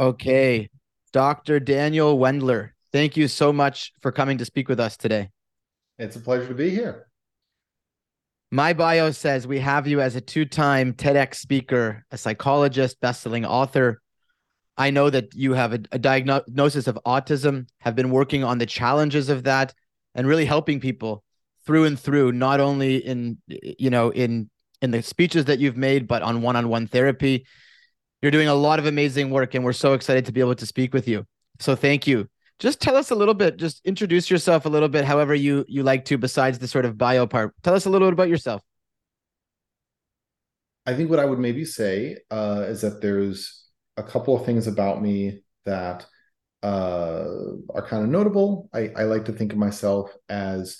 [0.00, 0.70] Okay,
[1.12, 1.60] Dr.
[1.60, 5.28] Daniel Wendler, thank you so much for coming to speak with us today.
[5.98, 7.08] It's a pleasure to be here.
[8.50, 13.44] My bio says we have you as a two time TEDx speaker, a psychologist, best-selling
[13.44, 14.00] author.
[14.78, 18.64] I know that you have a, a diagnosis of autism, have been working on the
[18.64, 19.74] challenges of that
[20.14, 21.22] and really helping people
[21.66, 24.48] through and through, not only in you know in
[24.80, 27.44] in the speeches that you've made, but on one-on-one therapy.
[28.22, 30.66] You're doing a lot of amazing work, and we're so excited to be able to
[30.66, 31.26] speak with you.
[31.58, 32.28] So thank you.
[32.58, 33.56] Just tell us a little bit.
[33.56, 36.98] Just introduce yourself a little bit, however you you like to, besides the sort of
[36.98, 37.54] bio part.
[37.62, 38.62] Tell us a little bit about yourself.
[40.84, 43.64] I think what I would maybe say uh, is that there's
[43.96, 46.06] a couple of things about me that
[46.62, 47.24] uh,
[47.70, 48.68] are kind of notable.
[48.72, 50.78] I, I, like to think of myself as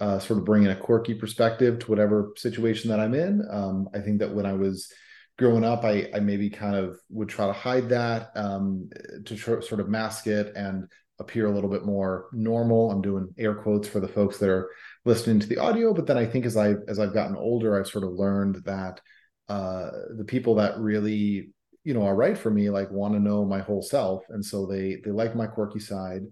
[0.00, 3.42] uh, sort of bringing a quirky perspective to whatever situation that I'm in.
[3.50, 4.92] Um, I think that when I was
[5.38, 8.88] growing up, I, I maybe kind of would try to hide that um,
[9.24, 10.88] to tr- sort of mask it and
[11.18, 12.90] appear a little bit more normal.
[12.90, 14.70] I'm doing air quotes for the folks that are
[15.04, 17.88] listening to the audio, but then I think as I as I've gotten older, I've
[17.88, 19.00] sort of learned that
[19.48, 21.50] uh, the people that really
[21.84, 24.66] you know are right for me like want to know my whole self, and so
[24.66, 26.22] they they like my quirky side,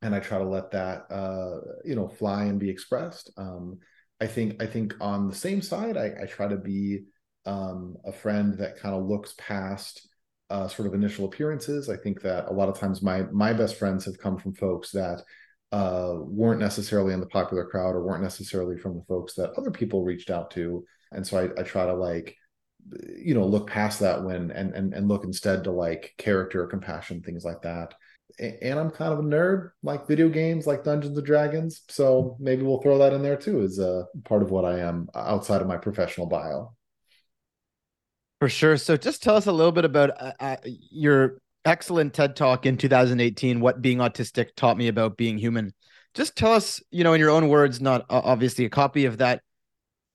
[0.00, 3.30] and I try to let that uh, you know fly and be expressed.
[3.36, 3.78] Um,
[4.20, 7.02] I think I think on the same side, I, I try to be
[7.46, 10.08] um, a friend that kind of looks past
[10.50, 11.88] uh, sort of initial appearances.
[11.88, 14.90] I think that a lot of times my my best friends have come from folks
[14.92, 15.22] that
[15.72, 19.70] uh, weren't necessarily in the popular crowd or weren't necessarily from the folks that other
[19.70, 22.36] people reached out to, and so I, I try to like
[23.16, 27.22] you know look past that when and and and look instead to like character, compassion,
[27.22, 27.94] things like that.
[28.38, 31.82] And I'm kind of a nerd, like video games, like Dungeons and Dragons.
[31.88, 35.08] So maybe we'll throw that in there too as a part of what I am
[35.14, 36.74] outside of my professional bio.
[38.42, 38.76] For sure.
[38.76, 42.76] So just tell us a little bit about uh, uh, your excellent TED talk in
[42.76, 45.72] 2018, What Being Autistic Taught Me About Being Human.
[46.12, 49.18] Just tell us, you know, in your own words, not uh, obviously a copy of
[49.18, 49.42] that,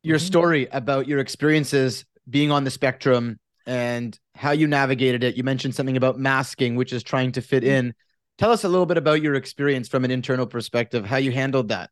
[0.03, 0.27] your mm-hmm.
[0.27, 5.37] story about your experiences being on the spectrum and how you navigated it.
[5.37, 7.71] You mentioned something about masking, which is trying to fit mm-hmm.
[7.71, 7.93] in.
[8.37, 11.69] Tell us a little bit about your experience from an internal perspective, how you handled
[11.69, 11.91] that.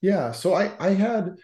[0.00, 0.32] Yeah.
[0.32, 1.36] So I, I had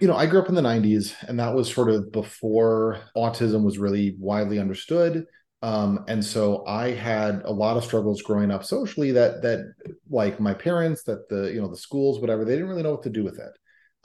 [0.00, 3.64] you know, I grew up in the 90s, and that was sort of before autism
[3.64, 5.24] was really widely understood.
[5.62, 9.72] Um, and so I had a lot of struggles growing up socially that that
[10.10, 13.04] like my parents, that the you know the schools, whatever, they didn't really know what
[13.04, 13.52] to do with it.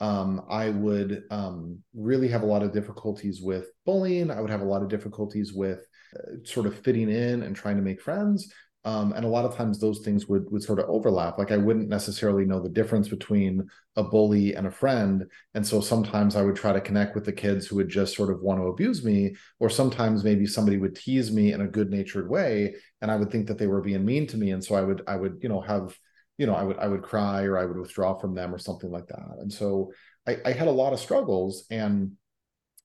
[0.00, 4.30] Um, I would um, really have a lot of difficulties with bullying.
[4.30, 5.84] I would have a lot of difficulties with
[6.16, 8.52] uh, sort of fitting in and trying to make friends.
[8.88, 11.36] Um, and a lot of times those things would would sort of overlap.
[11.36, 15.82] Like I wouldn't necessarily know the difference between a bully and a friend, and so
[15.82, 18.60] sometimes I would try to connect with the kids who would just sort of want
[18.60, 22.76] to abuse me, or sometimes maybe somebody would tease me in a good natured way,
[23.02, 25.02] and I would think that they were being mean to me, and so I would
[25.06, 25.94] I would you know have
[26.38, 28.90] you know I would I would cry or I would withdraw from them or something
[28.90, 29.92] like that, and so
[30.26, 32.12] I, I had a lot of struggles, and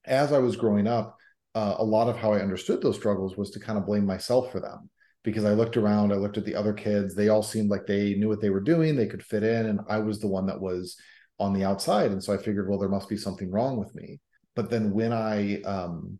[0.03, 1.17] as I was growing up,
[1.55, 4.51] uh, a lot of how I understood those struggles was to kind of blame myself
[4.51, 4.89] for them
[5.23, 8.16] because I looked around, I looked at the other kids, they all seemed like they
[8.16, 10.59] knew what they were doing, they could fit in, and I was the one that
[10.59, 10.97] was
[11.39, 12.11] on the outside.
[12.11, 14.19] And so I figured, well, there must be something wrong with me.
[14.56, 16.19] But then when I um,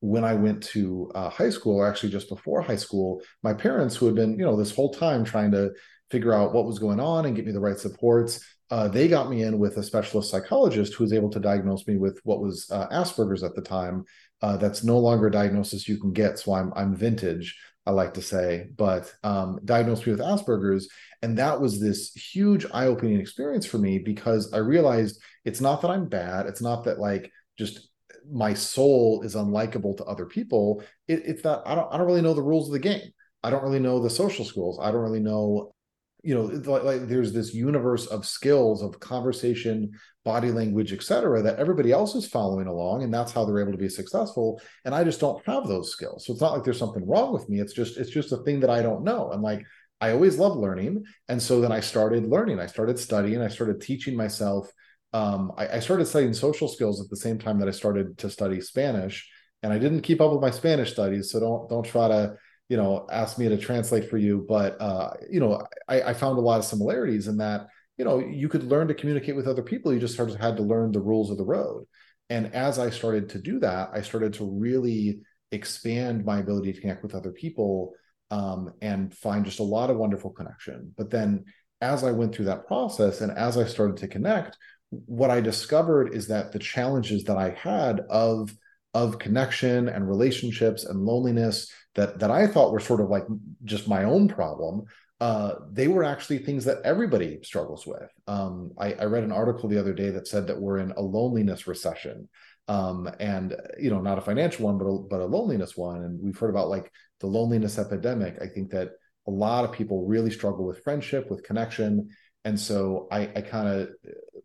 [0.00, 3.96] when I went to uh, high school, or actually just before high school, my parents,
[3.96, 5.72] who had been, you know, this whole time trying to
[6.10, 9.30] figure out what was going on and get me the right supports, uh, they got
[9.30, 12.68] me in with a specialist psychologist who was able to diagnose me with what was
[12.70, 14.04] uh, Asperger's at the time.
[14.42, 17.58] Uh, that's no longer a diagnosis you can get, so I'm I'm vintage.
[17.86, 20.88] I like to say, but um, diagnosed me with Asperger's.
[21.22, 25.80] And that was this huge eye opening experience for me because I realized it's not
[25.82, 26.46] that I'm bad.
[26.46, 27.88] It's not that like just
[28.30, 30.82] my soul is unlikable to other people.
[31.08, 33.10] It, it's that I don't, I don't really know the rules of the game.
[33.42, 34.78] I don't really know the social schools.
[34.80, 35.74] I don't really know
[36.22, 39.90] you know like, like, there's this universe of skills of conversation
[40.24, 43.78] body language etc that everybody else is following along and that's how they're able to
[43.78, 44.60] be successful.
[44.84, 46.26] And i just don't have those skills.
[46.26, 47.60] So it's not like there's something wrong with me.
[47.60, 49.30] It's just it's just a thing that i don't know.
[49.32, 49.64] And like
[50.00, 51.04] i always love learning.
[51.28, 52.60] And so then i started learning.
[52.60, 53.40] I started studying.
[53.40, 54.70] I started teaching myself.
[55.12, 58.30] Um, I, I started studying social skills at the same time that i started to
[58.30, 59.28] study spanish.
[59.62, 62.36] And I didn't keep up with my Spanish studies, so don't don't try to
[62.70, 64.46] you know asked me to translate for you.
[64.48, 67.66] But uh, you know, I, I found a lot of similarities in that
[67.98, 69.92] you know you could learn to communicate with other people.
[69.92, 71.84] You just sort of had to learn the rules of the road.
[72.30, 75.20] And as I started to do that, I started to really
[75.50, 77.92] expand my ability to connect with other people
[78.30, 80.94] um, and find just a lot of wonderful connection.
[80.96, 81.46] But then
[81.80, 84.56] as I went through that process and as I started to connect,
[84.90, 88.54] what I discovered is that the challenges that I had of
[88.92, 93.24] of connection and relationships and loneliness that that I thought were sort of like
[93.64, 94.84] just my own problem,
[95.20, 98.08] uh, they were actually things that everybody struggles with.
[98.26, 101.02] Um, I, I, read an article the other day that said that we're in a
[101.02, 102.28] loneliness recession,
[102.68, 106.04] um, and you know, not a financial one, but a, but a loneliness one.
[106.04, 106.90] And we've heard about like
[107.20, 108.38] the loneliness epidemic.
[108.40, 108.92] I think that
[109.26, 112.08] a lot of people really struggle with friendship, with connection,
[112.44, 113.90] and so I, I kind of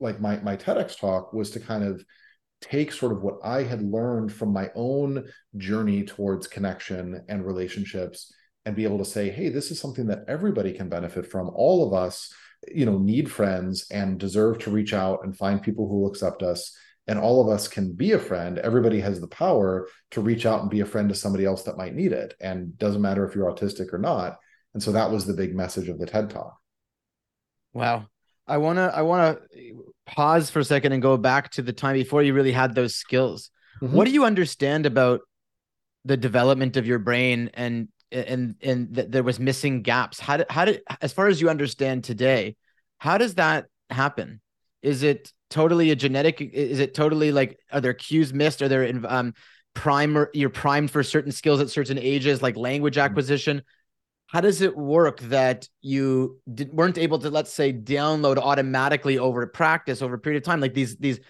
[0.02, 2.04] like my my TEDx talk was to kind of
[2.62, 5.26] take sort of what I had learned from my own
[5.58, 8.34] journey towards connection and relationships
[8.66, 11.52] and be able to say, hey, this is something that everybody can benefit from.
[11.54, 12.34] All of us,
[12.68, 16.42] you know, need friends and deserve to reach out and find people who will accept
[16.42, 16.76] us.
[17.08, 18.58] And all of us can be a friend.
[18.58, 21.78] Everybody has the power to reach out and be a friend to somebody else that
[21.78, 22.34] might need it.
[22.42, 24.38] And doesn't matter if you're autistic or not.
[24.74, 26.58] And so that was the big message of the TED Talk.
[27.74, 28.08] Wow.
[28.48, 31.74] I want to I want to pause for a second and go back to the
[31.74, 33.50] time before you really had those skills.
[33.82, 33.96] Mm-hmm.
[33.96, 35.22] What do you understand about
[36.04, 40.20] the development of your brain and and and that there was missing gaps?
[40.20, 42.56] How did how did as far as you understand today,
[43.00, 44.42] how does that happen?
[44.82, 48.92] Is it totally a genetic is it totally like are there cues missed are there
[49.08, 49.34] um
[49.74, 53.06] primer you're primed for certain skills at certain ages like language mm-hmm.
[53.06, 53.62] acquisition
[54.36, 59.48] how does it work that you did, weren't able to let's say download automatically over
[59.48, 61.22] practice over a period of time like these these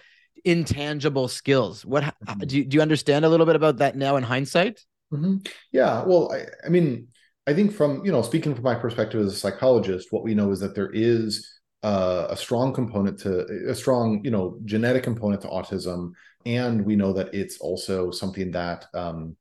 [0.44, 2.40] intangible skills what mm-hmm.
[2.40, 5.36] do, you, do you understand a little bit about that now in hindsight mm-hmm.
[5.70, 7.06] yeah well I, I mean
[7.46, 10.50] i think from you know speaking from my perspective as a psychologist what we know
[10.50, 11.48] is that there is
[11.84, 16.10] uh, a strong component to a strong you know genetic component to autism
[16.44, 19.36] and we know that it's also something that um,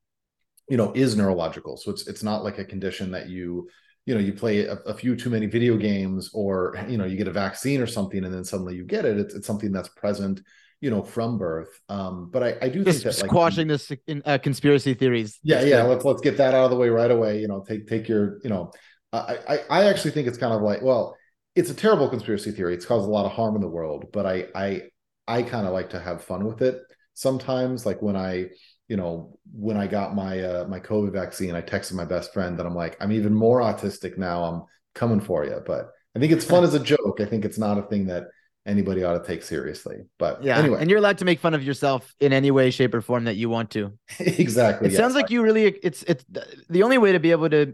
[0.68, 1.78] you know is neurological.
[1.78, 3.70] So it's it's not like a condition that you
[4.06, 7.18] you know you play a, a, few too many video games or you know you
[7.18, 9.18] get a vaccine or something and then suddenly you get it.
[9.18, 10.42] It's, it's something that's present
[10.82, 11.80] you know from birth.
[11.90, 15.40] Um but i i do think that like squashing this in uh, conspiracy theories.
[15.44, 17.40] Yeah yeah let's let's get that out of the way right away.
[17.40, 18.72] You know take take your you know
[19.14, 21.16] i i, I actually think it's kind of like well
[21.56, 22.74] it's a terrible conspiracy theory.
[22.74, 24.82] It's caused a lot of harm in the world but i i
[25.28, 26.80] i kind of like to have fun with it
[27.14, 27.86] sometimes.
[27.86, 28.50] Like when i
[28.88, 32.58] you know, when I got my uh, my COVID vaccine, I texted my best friend
[32.60, 34.44] that I'm like, I'm even more autistic now.
[34.44, 35.62] I'm coming for you.
[35.66, 37.20] But I think it's fun as a joke.
[37.20, 38.26] I think it's not a thing that
[38.66, 40.06] anybody ought to take seriously.
[40.20, 42.94] But yeah, anyway, and you're allowed to make fun of yourself in any way, shape,
[42.94, 43.94] or form that you want to.
[44.20, 44.88] exactly.
[44.88, 45.00] It yes.
[45.00, 45.66] sounds like you really.
[45.66, 46.26] It's it's
[46.70, 47.74] the only way to be able to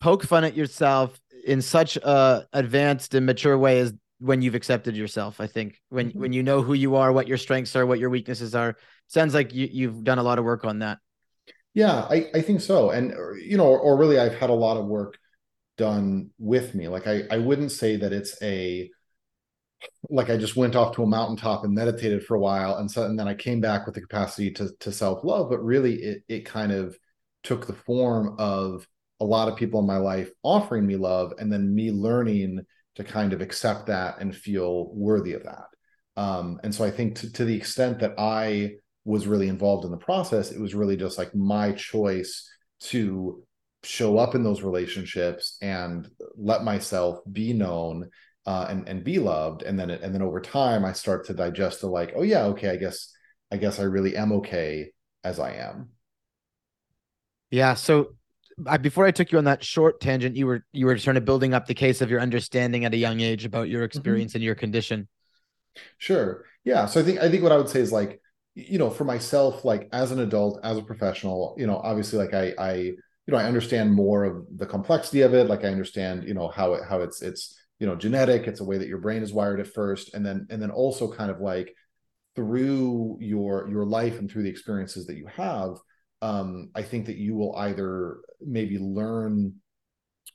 [0.00, 3.92] poke fun at yourself in such a advanced and mature way is
[4.22, 5.80] when you've accepted yourself i think.
[5.88, 6.20] When mm-hmm.
[6.20, 8.76] when you know who you are what your strengths are what your weaknesses are
[9.08, 10.98] sounds like you, you've done a lot of work on that.
[11.74, 12.90] Yeah i i think so.
[12.90, 15.18] And you know or, or really i've had a lot of work
[15.76, 16.88] done with me.
[16.88, 18.90] Like i i wouldn't say that it's a
[20.10, 23.02] like i just went off to a mountaintop and meditated for a while and so
[23.04, 26.44] and then i came back with the capacity to to self-love but really it it
[26.44, 26.96] kind of
[27.42, 28.86] took the form of
[29.20, 32.60] a lot of people in my life offering me love and then me learning
[32.96, 35.66] to kind of accept that and feel worthy of that.
[36.16, 39.90] Um, and so I think to, to the extent that I was really involved in
[39.90, 42.48] the process, it was really just like my choice
[42.80, 43.42] to
[43.82, 48.10] show up in those relationships and let myself be known
[48.46, 49.62] uh, and and be loved.
[49.62, 52.70] And then and then over time, I start to digest the like, oh yeah, okay,
[52.70, 53.12] I guess
[53.50, 54.92] I guess I really am okay
[55.24, 55.90] as I am.
[57.50, 57.74] Yeah.
[57.74, 58.14] So
[58.66, 61.24] I, before I took you on that short tangent, you were you were sort of
[61.24, 63.86] building up the case of your understanding at a young age about your mm-hmm.
[63.86, 64.38] experience mm-hmm.
[64.38, 65.08] and your condition.
[65.98, 66.44] Sure.
[66.64, 66.86] Yeah.
[66.86, 68.20] So I think I think what I would say is like,
[68.54, 72.34] you know, for myself, like as an adult, as a professional, you know, obviously like
[72.34, 75.48] I I you know I understand more of the complexity of it.
[75.48, 78.46] Like I understand, you know, how it how it's it's you know genetic.
[78.46, 81.12] It's a way that your brain is wired at first, and then and then also
[81.12, 81.74] kind of like
[82.34, 85.76] through your your life and through the experiences that you have
[86.22, 89.56] um, I think that you will either maybe learn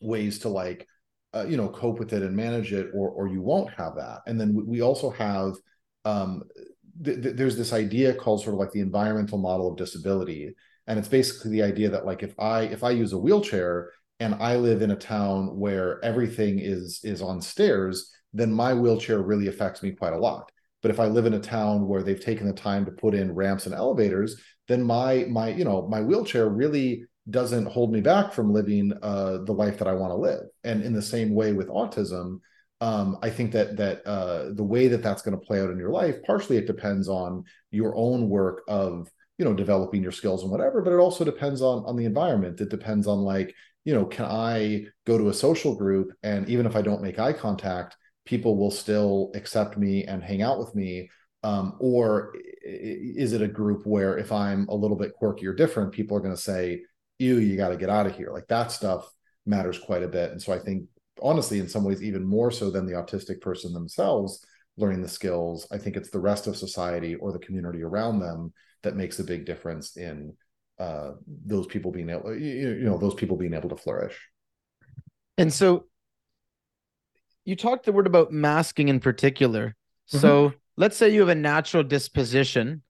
[0.02, 0.86] ways to like,
[1.34, 4.20] uh, you know, cope with it and manage it, or or you won't have that.
[4.28, 5.54] And then we also have
[6.06, 6.44] um,
[7.04, 10.54] th- th- there's this idea called sort of like the environmental model of disability,
[10.88, 14.36] and it's basically the idea that like if I if I use a wheelchair and
[14.36, 19.48] I live in a town where everything is is on stairs, then my wheelchair really
[19.48, 20.52] affects me quite a lot.
[20.82, 23.34] But if I live in a town where they've taken the time to put in
[23.34, 28.34] ramps and elevators, then my my you know my wheelchair really doesn't hold me back
[28.34, 30.44] from living uh, the life that I want to live.
[30.64, 32.40] And in the same way with autism,
[32.80, 35.78] um, I think that that uh, the way that that's going to play out in
[35.78, 40.44] your life, partially it depends on your own work of you know developing your skills
[40.44, 42.62] and whatever, but it also depends on on the environment.
[42.62, 43.54] It depends on like
[43.88, 47.20] you know, can I go to a social group and even if I don't make
[47.20, 47.96] eye contact,
[48.26, 51.10] people will still accept me and hang out with me
[51.48, 55.92] um, or is it a group where if i'm a little bit quirky or different
[55.92, 56.82] people are going to say
[57.20, 59.10] ew you got to get out of here like that stuff
[59.46, 60.84] matters quite a bit and so i think
[61.22, 65.68] honestly in some ways even more so than the autistic person themselves learning the skills
[65.72, 69.24] i think it's the rest of society or the community around them that makes a
[69.24, 70.34] big difference in
[70.80, 71.14] uh,
[71.46, 74.16] those people being able you, know those people being able to flourish
[75.40, 75.86] and so
[77.48, 79.70] you talked the word about masking in particular.
[79.70, 80.18] Mm-hmm.
[80.18, 82.82] So let's say you have a natural disposition.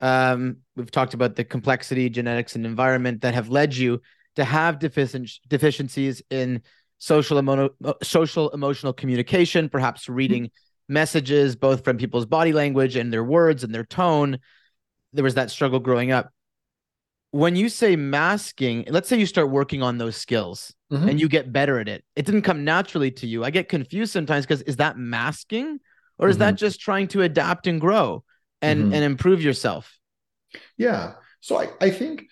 [0.00, 4.02] Um, we've talked about the complexity, genetics, and environment that have led you
[4.34, 6.62] to have defici- deficiencies in
[6.98, 7.70] social, emo-
[8.02, 10.92] social emotional communication, perhaps reading mm-hmm.
[10.92, 14.38] messages both from people's body language and their words and their tone.
[15.12, 16.30] There was that struggle growing up
[17.36, 21.08] when you say masking, let's say you start working on those skills mm-hmm.
[21.08, 22.02] and you get better at it.
[22.14, 23.44] It didn't come naturally to you.
[23.44, 25.78] I get confused sometimes because is that masking
[26.18, 26.40] or is mm-hmm.
[26.40, 28.24] that just trying to adapt and grow
[28.62, 28.94] and mm-hmm.
[28.94, 29.98] and improve yourself?
[30.76, 31.14] Yeah.
[31.40, 32.24] So I I think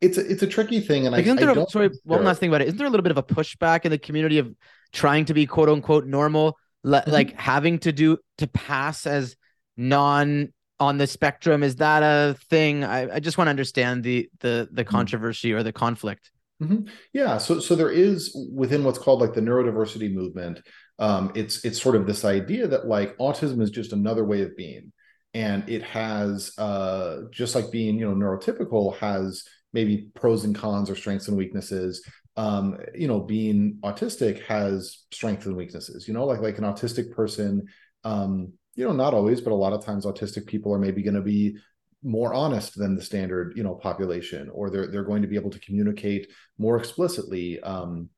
[0.00, 2.38] it's a, it's a tricky thing, and like, I, there I a, sorry one last
[2.38, 2.68] thing about it.
[2.68, 4.54] Isn't there a little bit of a pushback in the community of
[4.92, 7.10] trying to be quote unquote normal, mm-hmm.
[7.10, 9.36] like having to do to pass as
[9.76, 14.28] non on the spectrum is that a thing i, I just want to understand the
[14.40, 14.90] the the mm-hmm.
[14.90, 16.30] controversy or the conflict
[16.62, 16.88] mm-hmm.
[17.12, 20.60] yeah so so there is within what's called like the neurodiversity movement
[20.98, 24.56] um it's it's sort of this idea that like autism is just another way of
[24.56, 24.92] being.
[25.32, 30.88] And it has uh just like being you know neurotypical has maybe pros and cons
[30.88, 32.06] or strengths and weaknesses.
[32.36, 37.12] Um you know being autistic has strengths and weaknesses you know like like an autistic
[37.12, 37.66] person
[38.02, 41.14] um you know not always but a lot of times autistic people are maybe going
[41.14, 41.56] to be
[42.02, 45.50] more honest than the standard you know population or they're they're going to be able
[45.50, 48.08] to communicate more explicitly um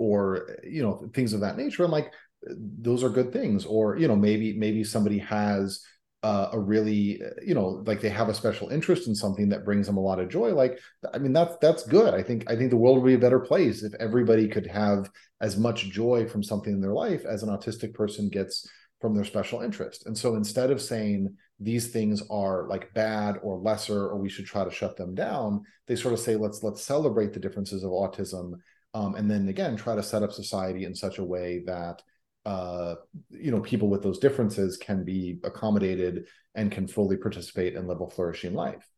[0.00, 1.84] or you know things of that nature.
[1.84, 3.66] And like those are good things.
[3.66, 5.84] Or you know maybe maybe somebody has
[6.22, 9.86] uh, a really you know like they have a special interest in something that brings
[9.86, 10.52] them a lot of joy.
[10.54, 10.80] Like
[11.14, 12.14] i mean that's that's good.
[12.14, 15.10] I think i think the world would be a better place if everybody could have
[15.40, 18.68] as much joy from something in their life as an autistic person gets
[19.00, 20.06] from their special interest.
[20.06, 24.46] And so instead of saying these things are like bad or lesser or we should
[24.46, 27.90] try to shut them down, they sort of say let's let's celebrate the differences of
[27.90, 28.54] autism
[28.94, 32.02] um, and then again try to set up society in such a way that
[32.46, 32.94] uh,
[33.30, 38.00] you know people with those differences can be accommodated and can fully participate and live
[38.00, 38.88] a flourishing life.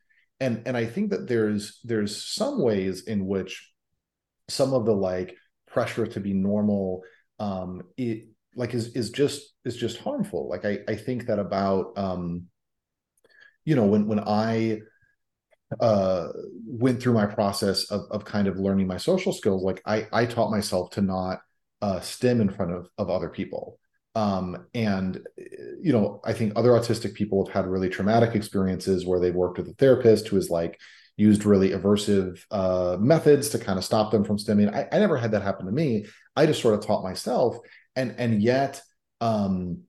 [0.40, 3.72] And and I think that there's there's some ways in which
[4.48, 7.02] some of the like pressure to be normal
[7.38, 11.96] um, it like is is just is just harmful like i i think that about
[11.96, 12.44] um
[13.64, 14.78] you know when when i
[15.80, 16.28] uh
[16.66, 19.62] went through my process of of kind of learning my social skills.
[19.62, 21.40] Like i i taught myself to not
[21.80, 23.78] uh stim in front of of other people.
[24.14, 25.26] Um and
[25.80, 29.58] you know i think other autistic people have had really traumatic experiences where they've worked
[29.58, 30.78] with a therapist who is like
[31.16, 34.72] used really aversive uh methods to kind of stop them from stimming.
[34.74, 36.06] I, I never had that happen to me.
[36.36, 37.56] I just sort of taught myself.
[37.96, 38.82] And and yet
[39.20, 39.82] um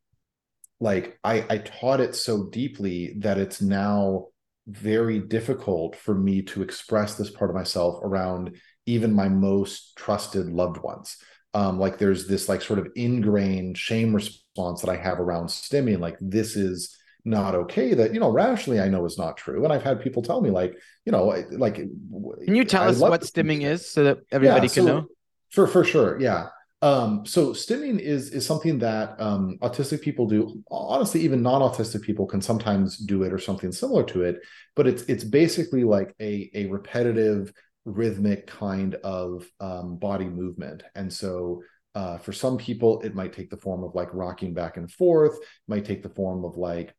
[0.79, 4.27] like i i taught it so deeply that it's now
[4.67, 10.47] very difficult for me to express this part of myself around even my most trusted
[10.47, 11.17] loved ones.
[11.53, 15.99] Um like there's this like sort of ingrained shame response that i have around stimming
[15.99, 19.63] like this is not okay that you know rationally i know is not true.
[19.63, 22.99] And i've had people tell me like you know like can you tell I us
[22.99, 25.07] what stimming is so that everybody yeah, can so, know?
[25.49, 26.49] for for sure yeah
[26.83, 30.61] um, so stimming is is something that um, autistic people do.
[30.69, 34.41] Honestly, even non-autistic people can sometimes do it or something similar to it.
[34.75, 37.53] But it's it's basically like a a repetitive,
[37.85, 40.83] rhythmic kind of um, body movement.
[40.93, 41.63] And so
[41.95, 45.37] uh, for some people, it might take the form of like rocking back and forth.
[45.69, 46.93] Might take the form of like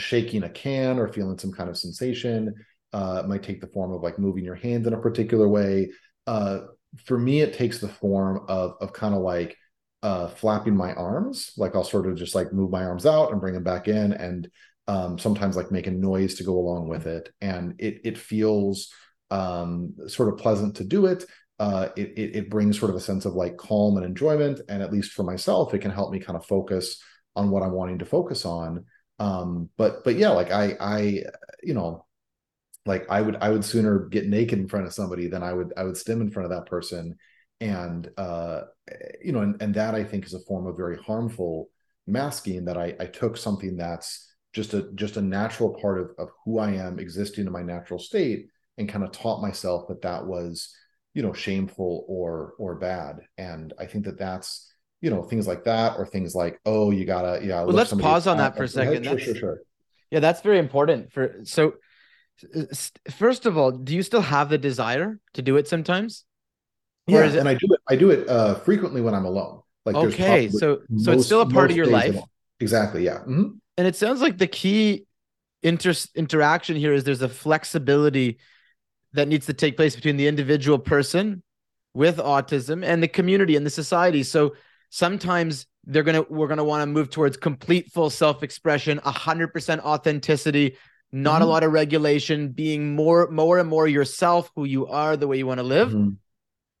[0.00, 2.54] shaking a can or feeling some kind of sensation.
[2.92, 5.92] Uh, might take the form of like moving your hands in a particular way.
[6.26, 6.60] Uh,
[7.04, 9.56] for me it takes the form of of kind of like
[10.02, 13.40] uh flapping my arms like i'll sort of just like move my arms out and
[13.40, 14.48] bring them back in and
[14.88, 17.30] um sometimes like make a noise to go along with it.
[17.40, 18.90] And it it feels
[19.30, 21.24] um sort of pleasant to do it.
[21.58, 24.60] Uh it, it it brings sort of a sense of like calm and enjoyment.
[24.68, 27.00] And at least for myself it can help me kind of focus
[27.36, 28.86] on what i'm wanting to focus on.
[29.18, 31.22] Um but but yeah like i i
[31.62, 32.06] you know
[32.88, 35.72] like i would i would sooner get naked in front of somebody than i would
[35.76, 37.16] i would stim in front of that person.
[37.60, 38.62] And uh
[39.20, 41.70] you know and, and that i think is a form of very harmful
[42.06, 46.28] masking that i i took something that's just a just a natural part of, of
[46.44, 48.46] who i am existing in my natural state
[48.78, 50.72] and kind of taught myself that that was
[51.14, 53.16] you know shameful or or bad.
[53.36, 57.04] And i think that that's you know things like that or things like oh you
[57.04, 59.04] gotta yeah well, let's pause on that for a second.
[59.04, 59.60] Sure, sure sure.
[60.10, 61.74] Yeah that's very important for so
[63.10, 66.24] first of all do you still have the desire to do it sometimes?
[67.06, 67.36] Yeah it...
[67.36, 69.62] and i do it i do it uh frequently when i'm alone.
[69.84, 72.16] Like okay so so it's still a part of your life?
[72.60, 73.50] exactly yeah mm-hmm.
[73.76, 75.06] and it sounds like the key
[75.62, 78.38] inter- interaction here is there's a flexibility
[79.12, 81.42] that needs to take place between the individual person
[81.94, 84.22] with autism and the community and the society.
[84.22, 84.54] So
[84.90, 90.76] sometimes they're gonna we're gonna want to move towards complete full self-expression 100% authenticity
[91.12, 91.42] not mm-hmm.
[91.42, 95.38] a lot of regulation being more more and more yourself who you are the way
[95.38, 96.10] you want to live mm-hmm.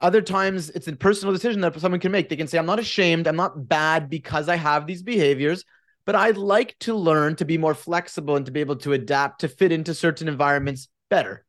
[0.00, 2.78] other times it's a personal decision that someone can make they can say i'm not
[2.78, 5.64] ashamed i'm not bad because i have these behaviors
[6.04, 9.40] but i'd like to learn to be more flexible and to be able to adapt
[9.40, 11.44] to fit into certain environments better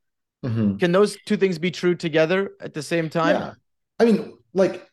[0.45, 0.77] mm-hmm.
[0.77, 3.53] can those two things be true together at the same time yeah.
[3.99, 4.89] i mean like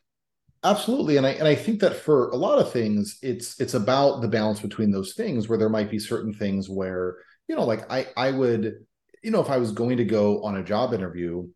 [0.63, 4.21] absolutely and i and i think that for a lot of things it's it's about
[4.21, 7.89] the balance between those things where there might be certain things where you know like
[7.91, 8.85] i i would
[9.23, 11.47] you know if i was going to go on a job interview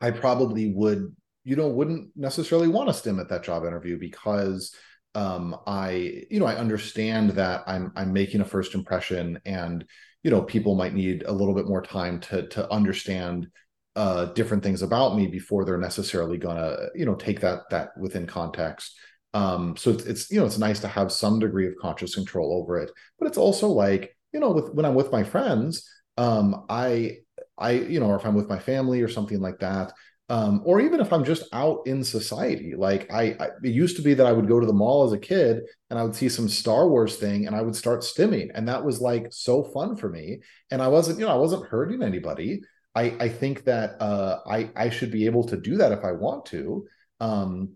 [0.00, 4.74] i probably would you know wouldn't necessarily want to stim at that job interview because
[5.14, 9.84] um i you know i understand that i'm i'm making a first impression and
[10.22, 13.48] you know people might need a little bit more time to to understand
[13.94, 18.26] uh, different things about me before they're necessarily gonna you know take that that within
[18.26, 18.98] context.
[19.32, 22.60] Um so it's, it's you know it's nice to have some degree of conscious control
[22.60, 26.66] over it but it's also like you know with when i'm with my friends um
[26.68, 27.16] i
[27.56, 29.92] i you know or if i'm with my family or something like that
[30.28, 34.02] um, or even if I'm just out in society, like I, I, it used to
[34.02, 36.28] be that I would go to the mall as a kid and I would see
[36.28, 39.94] some Star Wars thing and I would start stimming, and that was like so fun
[39.94, 40.40] for me.
[40.72, 42.62] And I wasn't, you know, I wasn't hurting anybody.
[42.96, 46.10] I, I think that uh, I, I should be able to do that if I
[46.10, 46.86] want to.
[47.20, 47.74] Um,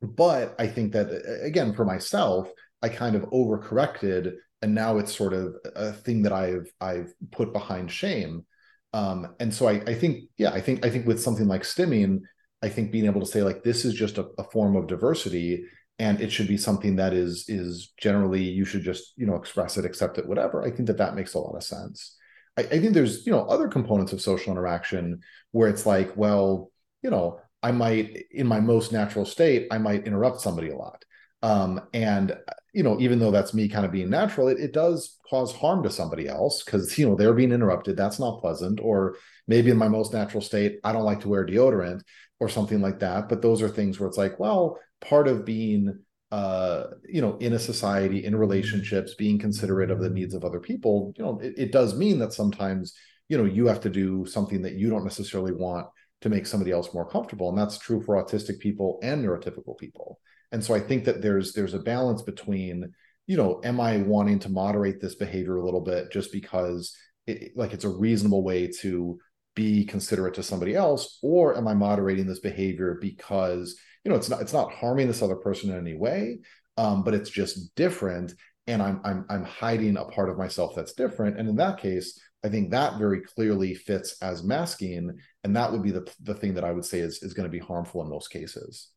[0.00, 1.10] but I think that
[1.42, 2.48] again, for myself,
[2.80, 7.52] I kind of overcorrected, and now it's sort of a thing that I've I've put
[7.52, 8.46] behind shame.
[8.94, 12.20] Um, and so I, I think, yeah, I think I think with something like stimming,
[12.62, 15.64] I think being able to say like this is just a, a form of diversity,
[15.98, 19.76] and it should be something that is is generally you should just you know express
[19.76, 20.62] it, accept it, whatever.
[20.62, 22.16] I think that that makes a lot of sense.
[22.56, 25.20] I, I think there's you know other components of social interaction
[25.50, 26.70] where it's like, well,
[27.02, 31.04] you know, I might in my most natural state, I might interrupt somebody a lot.
[31.42, 32.36] Um, and
[32.72, 35.82] you know, even though that's me kind of being natural, it, it does cause harm
[35.82, 37.96] to somebody else because you know they're being interrupted.
[37.96, 38.80] That's not pleasant.
[38.80, 42.02] Or maybe in my most natural state, I don't like to wear deodorant
[42.40, 43.28] or something like that.
[43.28, 45.98] But those are things where it's like, well, part of being
[46.32, 50.60] uh, you know, in a society, in relationships, being considerate of the needs of other
[50.60, 52.94] people, you know, it, it does mean that sometimes,
[53.28, 55.86] you know, you have to do something that you don't necessarily want
[56.22, 57.50] to make somebody else more comfortable.
[57.50, 60.20] And that's true for autistic people and neurotypical people.
[60.52, 62.92] And so I think that there's there's a balance between,
[63.26, 67.52] you know, am I wanting to moderate this behavior a little bit just because it,
[67.56, 69.18] like it's a reasonable way to
[69.54, 74.28] be considerate to somebody else, or am I moderating this behavior because you know it's
[74.28, 76.38] not it's not harming this other person in any way
[76.76, 78.34] um, but it's just different
[78.66, 81.38] and I'm, I'm i'm hiding a part of myself that's different?
[81.38, 85.82] And in that case i think that very clearly fits as masking and that would
[85.82, 88.10] be the, the thing that i would say is, is going to be harmful in
[88.10, 88.88] most cases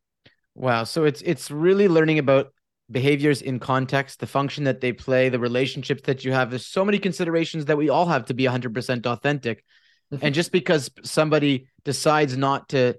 [0.56, 0.84] wow.
[0.84, 2.52] So it's it's really learning about
[2.90, 6.50] behaviors in context the function that they play the relationships that you have.
[6.50, 9.64] There's so many considerations that we all have to be 100% authentic.
[10.12, 10.24] Mm-hmm.
[10.24, 12.94] and just because somebody decides not to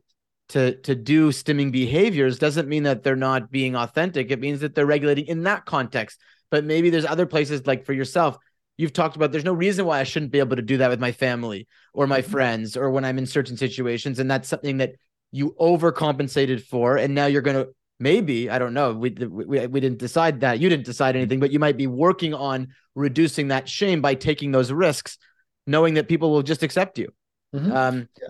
[0.49, 4.29] to to do stimming behaviors doesn't mean that they're not being authentic.
[4.29, 6.19] It means that they're regulating in that context.
[6.51, 8.37] But maybe there's other places like for yourself
[8.77, 10.99] you've talked about there's no reason why i shouldn't be able to do that with
[10.99, 12.31] my family or my mm-hmm.
[12.31, 14.19] friends or when i'm in certain situations.
[14.19, 14.93] And that's something that
[15.37, 17.69] you overcompensated for and now you're going to
[17.99, 21.51] maybe i don't know we, we we didn't decide that you didn't decide anything but
[21.51, 25.17] you might be working on reducing that shame by taking those risks
[25.65, 27.07] knowing that people will just accept you
[27.55, 27.71] mm-hmm.
[27.71, 28.27] um yeah.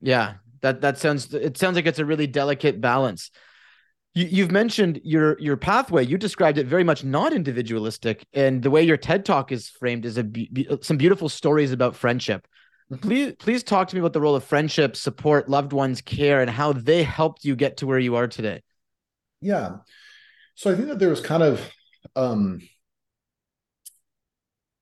[0.00, 0.34] yeah
[0.66, 3.30] that that sounds it sounds like it's a really delicate balance.
[4.14, 6.04] You, you've mentioned your your pathway.
[6.04, 10.04] You described it very much not individualistic, and the way your TED talk is framed
[10.04, 12.46] is a be, some beautiful stories about friendship.
[13.00, 16.48] Please please talk to me about the role of friendship, support, loved ones, care, and
[16.48, 18.62] how they helped you get to where you are today.
[19.40, 19.78] Yeah,
[20.54, 21.60] so I think that there was kind of
[22.14, 22.60] um,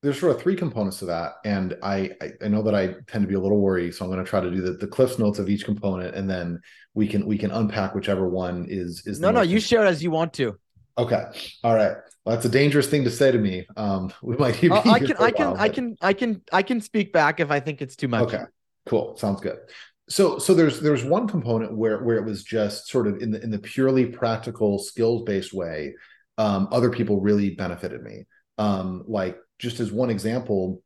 [0.02, 2.10] there's sort of three components to that, and I
[2.42, 4.40] I, know that I tend to be a little worried, so I'm going to try
[4.40, 6.60] to do the, the cliffs notes of each component, and then
[6.92, 9.18] we can we can unpack whichever one is is.
[9.18, 10.58] No, no, you share it as you want to.
[10.98, 11.24] Okay,
[11.64, 11.96] all right.
[12.24, 13.66] Well, that's a dangerous thing to say to me.
[13.76, 14.60] Um, we might.
[14.60, 17.40] Be uh, I can, I can, while, I can, I can, I can speak back
[17.40, 18.22] if I think it's too much.
[18.24, 18.44] Okay,
[18.86, 19.16] cool.
[19.16, 19.58] Sounds good.
[20.08, 23.42] So, so there's there's one component where where it was just sort of in the
[23.42, 25.94] in the purely practical skills based way.
[26.36, 28.26] Um, other people really benefited me.
[28.58, 30.82] Um, like just as one example,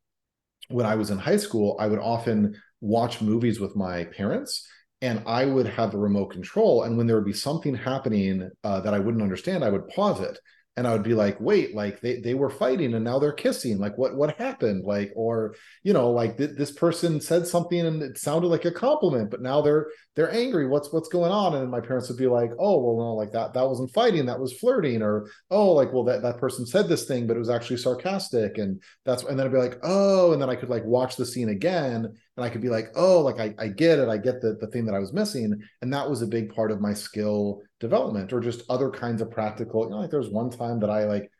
[0.68, 4.68] when I was in high school, I would often watch movies with my parents
[5.00, 6.82] and I would have the remote control.
[6.82, 10.20] And when there would be something happening uh, that I wouldn't understand, I would pause
[10.20, 10.38] it
[10.78, 13.78] and I would be like, wait, like they, they were fighting and now they're kissing.
[13.78, 14.84] Like what what happened?
[14.84, 18.70] Like, or you know, like th- this person said something and it sounded like a
[18.70, 20.68] compliment, but now they're they're angry.
[20.68, 21.56] What's what's going on?
[21.56, 24.38] And my parents would be like, oh, well, no, like that that wasn't fighting, that
[24.38, 27.50] was flirting, or oh, like well that that person said this thing, but it was
[27.50, 30.84] actually sarcastic, and that's and then I'd be like, oh, and then I could like
[30.84, 34.08] watch the scene again, and I could be like, oh, like I I get it,
[34.08, 36.70] I get the the thing that I was missing, and that was a big part
[36.70, 40.30] of my skill development or just other kinds of practical you know like there was
[40.30, 41.30] one time that i like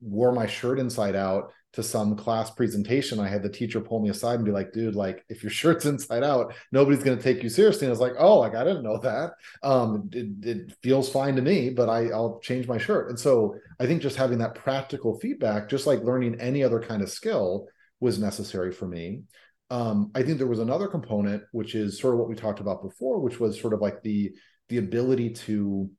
[0.00, 3.18] wore my shirt inside out to some class presentation.
[3.18, 5.86] I had the teacher pull me aside and be like dude like if your shirt's
[5.86, 7.86] inside out nobody's going to take you seriously.
[7.86, 9.32] And i was like oh like i didn't know that.
[9.62, 13.08] Um it, it feels fine to me but i i'll change my shirt.
[13.08, 17.02] And so i think just having that practical feedback just like learning any other kind
[17.02, 17.68] of skill
[18.00, 19.22] was necessary for me
[19.70, 22.82] um, I think there was another component, which is sort of what we talked about
[22.82, 24.32] before, which was sort of like the
[24.68, 25.90] the ability to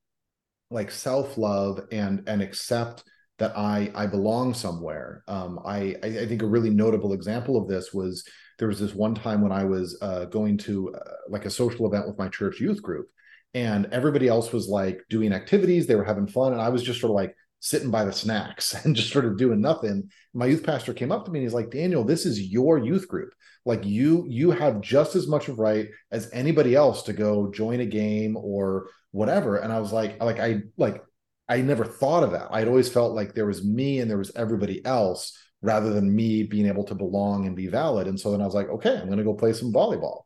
[0.70, 3.04] like self love and and accept
[3.40, 5.24] that I I belong somewhere.
[5.28, 8.24] Um, I I think a really notable example of this was
[8.58, 11.86] there was this one time when I was uh, going to uh, like a social
[11.88, 13.08] event with my church youth group,
[13.54, 17.02] and everybody else was like doing activities, they were having fun, and I was just
[17.02, 20.10] sort of like sitting by the snacks and just sort of doing nothing.
[20.34, 23.08] My youth pastor came up to me and he's like, Daniel, this is your youth
[23.08, 23.34] group.
[23.66, 27.82] Like you, you have just as much of right as anybody else to go join
[27.82, 29.58] a game or whatever.
[29.58, 31.04] And I was like, like I like
[31.50, 32.48] I never thought of that.
[32.52, 36.44] I'd always felt like there was me and there was everybody else rather than me
[36.44, 38.08] being able to belong and be valid.
[38.08, 40.24] And so then I was like, okay, I'm going to go play some volleyball.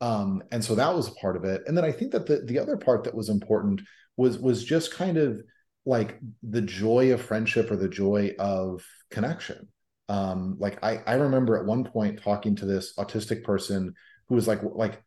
[0.00, 1.62] Um, and so that was a part of it.
[1.66, 3.82] And then I think that the the other part that was important
[4.16, 5.40] was was just kind of
[5.86, 9.68] like the joy of friendship or the joy of connection.
[10.08, 13.94] Um like i i remember at one point talking to this autistic person
[14.28, 15.02] who was like like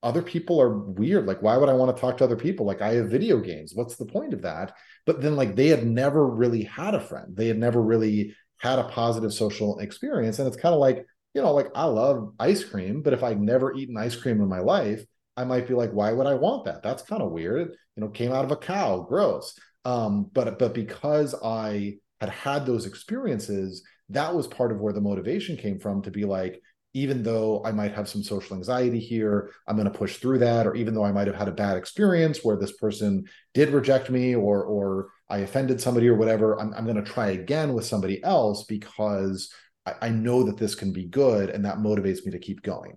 [0.00, 1.26] other people are weird.
[1.26, 2.66] Like why would i want to talk to other people?
[2.66, 3.72] Like i have video games.
[3.74, 4.74] What's the point of that?
[5.06, 7.36] But then like they had never really had a friend.
[7.36, 10.38] They had never really had a positive social experience.
[10.38, 13.38] And it's kind of like you know like i love ice cream but if i've
[13.38, 15.04] never eaten ice cream in my life
[15.36, 16.82] i might be like why would i want that?
[16.82, 17.68] That's kind of weird.
[17.96, 19.00] You know came out of a cow.
[19.08, 24.92] Gross um, but but because I had had those experiences, that was part of where
[24.92, 26.60] the motivation came from to be like,
[26.94, 30.66] even though I might have some social anxiety here, I'm going to push through that.
[30.66, 34.10] Or even though I might have had a bad experience where this person did reject
[34.10, 37.84] me or or I offended somebody or whatever, I'm, I'm going to try again with
[37.84, 39.52] somebody else because
[39.86, 42.96] I, I know that this can be good and that motivates me to keep going.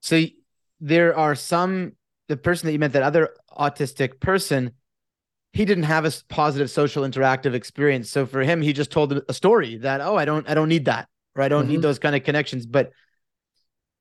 [0.00, 0.24] So
[0.80, 1.92] there are some
[2.28, 4.72] the person that you met, that other autistic person,
[5.52, 8.10] he didn't have a positive social interactive experience.
[8.10, 10.86] So for him, he just told a story that, oh, I don't, I don't need
[10.86, 11.72] that, or I don't mm-hmm.
[11.72, 12.64] need those kind of connections.
[12.64, 12.92] But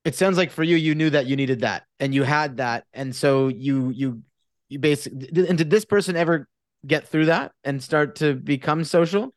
[0.06, 2.86] it sounds like for you, you knew that you needed that and you had that.
[2.94, 4.24] And so you, you,
[4.70, 6.48] you basically, and did this person ever
[6.88, 9.34] get through that and start to become social?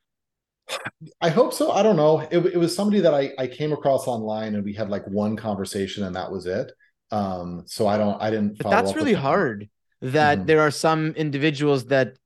[1.20, 1.72] I hope so.
[1.72, 2.20] I don't know.
[2.30, 5.36] It, it was somebody that I, I came across online and we had like one
[5.36, 6.72] conversation and that was it.
[7.10, 8.58] Um, so I don't, I didn't.
[8.58, 9.68] But that's really hard
[10.04, 10.46] that mm-hmm.
[10.46, 12.18] there are some individuals that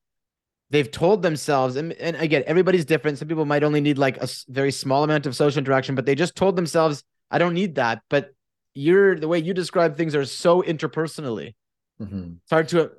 [0.70, 4.28] they've told themselves and, and again everybody's different some people might only need like a
[4.48, 8.02] very small amount of social interaction but they just told themselves i don't need that
[8.10, 8.30] but
[8.74, 11.54] you're the way you describe things are so interpersonally
[12.02, 12.32] mm-hmm.
[12.42, 12.90] it's hard to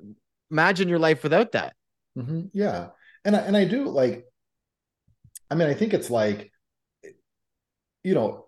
[0.50, 1.74] imagine your life without that
[2.16, 2.46] mm-hmm.
[2.54, 2.88] yeah
[3.26, 4.24] and I, and I do like
[5.50, 6.50] i mean i think it's like
[8.02, 8.46] you know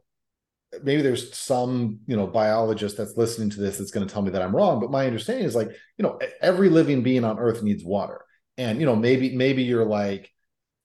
[0.82, 4.30] maybe there's some you know biologist that's listening to this that's going to tell me
[4.30, 7.62] that i'm wrong but my understanding is like you know every living being on earth
[7.62, 8.24] needs water.
[8.58, 10.30] And you know maybe maybe you're like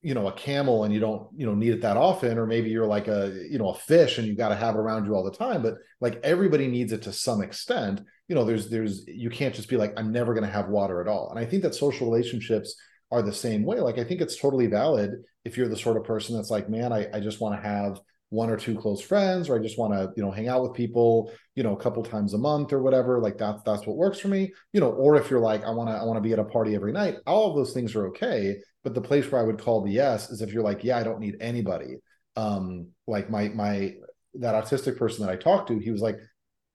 [0.02, 2.70] you know a camel and you don't you know need it that often or maybe
[2.70, 5.16] you're like a you know a fish and you got to have it around you
[5.16, 8.02] all the time but like everybody needs it to some extent.
[8.28, 11.02] You know there's there's you can't just be like i'm never going to have water
[11.02, 11.30] at all.
[11.30, 12.76] And i think that social relationships
[13.12, 13.80] are the same way.
[13.80, 15.12] Like i think it's totally valid
[15.44, 18.00] if you're the sort of person that's like man i, I just want to have
[18.30, 20.74] one or two close friends or i just want to you know hang out with
[20.74, 24.20] people you know a couple times a month or whatever like that's that's what works
[24.20, 26.34] for me you know or if you're like i want to i want to be
[26.34, 29.42] at a party every night all of those things are okay but the place where
[29.42, 31.96] i would call the yes is if you're like yeah i don't need anybody
[32.36, 33.94] um like my my
[34.34, 36.18] that autistic person that i talked to he was like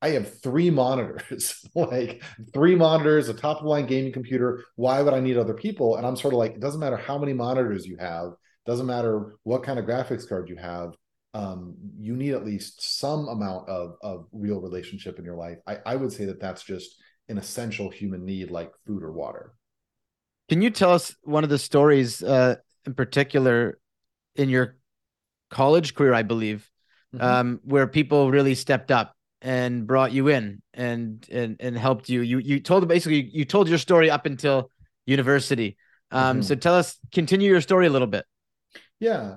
[0.03, 4.65] I have three monitors, like three monitors, a top of line gaming computer.
[4.75, 5.95] Why would I need other people?
[5.95, 8.33] And I'm sort of like, it doesn't matter how many monitors you have,
[8.67, 10.95] doesn't matter what kind of graphics card you have.
[11.35, 15.59] Um, you need at least some amount of, of real relationship in your life.
[15.67, 16.97] I, I would say that that's just
[17.29, 19.55] an essential human need like food or water.
[20.49, 23.79] Can you tell us one of the stories uh, in particular
[24.37, 24.77] in your
[25.51, 26.69] college career, I believe,
[27.15, 27.25] mm-hmm.
[27.25, 32.21] um, where people really stepped up and brought you in and and and helped you.
[32.21, 34.71] You you told basically you told your story up until
[35.07, 35.77] university.
[36.11, 36.43] Um, mm-hmm.
[36.43, 38.25] So tell us, continue your story a little bit.
[39.01, 39.37] Yeah.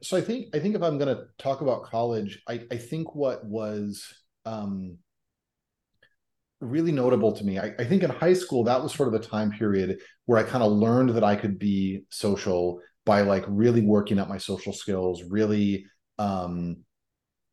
[0.00, 3.14] So I think I think if I'm going to talk about college, I I think
[3.14, 4.06] what was
[4.46, 4.98] um,
[6.60, 7.58] really notable to me.
[7.58, 10.48] I, I think in high school that was sort of the time period where I
[10.48, 14.72] kind of learned that I could be social by like really working at my social
[14.72, 15.86] skills, really
[16.18, 16.76] um,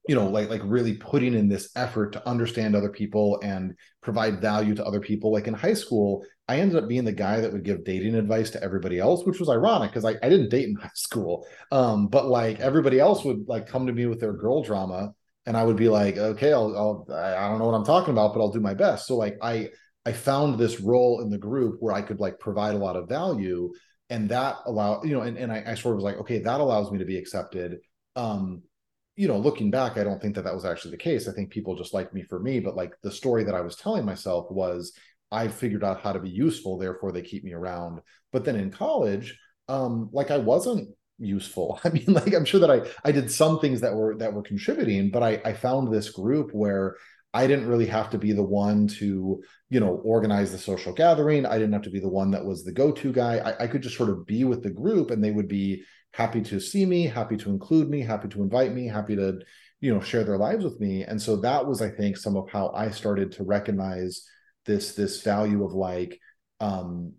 [0.07, 4.41] you know like like really putting in this effort to understand other people and provide
[4.41, 7.53] value to other people like in high school i ended up being the guy that
[7.53, 10.67] would give dating advice to everybody else which was ironic because I, I didn't date
[10.67, 11.45] in high school.
[11.71, 15.13] Um, but like everybody else would like come to me with their girl drama
[15.45, 18.33] and i would be like okay i'll, I'll i don't know what i'm talking about
[18.33, 19.07] but i'll do my best.
[19.07, 19.69] So like i
[20.05, 23.07] i found this role in the group where i could like provide a lot of
[23.07, 23.71] value
[24.09, 26.59] and that allowed you know and, and I, I sort of was like okay that
[26.59, 27.77] allows me to be accepted.
[28.15, 28.63] Um
[29.19, 31.27] you know, looking back, I don't think that that was actually the case.
[31.27, 33.75] I think people just liked me for me, but like the story that I was
[33.75, 34.93] telling myself was
[35.31, 38.01] I figured out how to be useful, therefore they keep me around.
[38.31, 39.37] But then in college,
[39.67, 41.79] um, like I wasn't useful.
[41.83, 44.41] I mean, like I'm sure that I I did some things that were that were
[44.41, 46.95] contributing, but I I found this group where
[47.33, 51.45] I didn't really have to be the one to, you know, organize the social gathering.
[51.45, 53.37] I didn't have to be the one that was the go-to guy.
[53.37, 56.41] I, I could just sort of be with the group and they would be happy
[56.41, 59.39] to see me, happy to include me, happy to invite me, happy to,
[59.79, 61.03] you know, share their lives with me.
[61.03, 64.23] And so that was, I think, some of how I started to recognize
[64.69, 66.19] this this value of like,
[66.59, 67.13] um,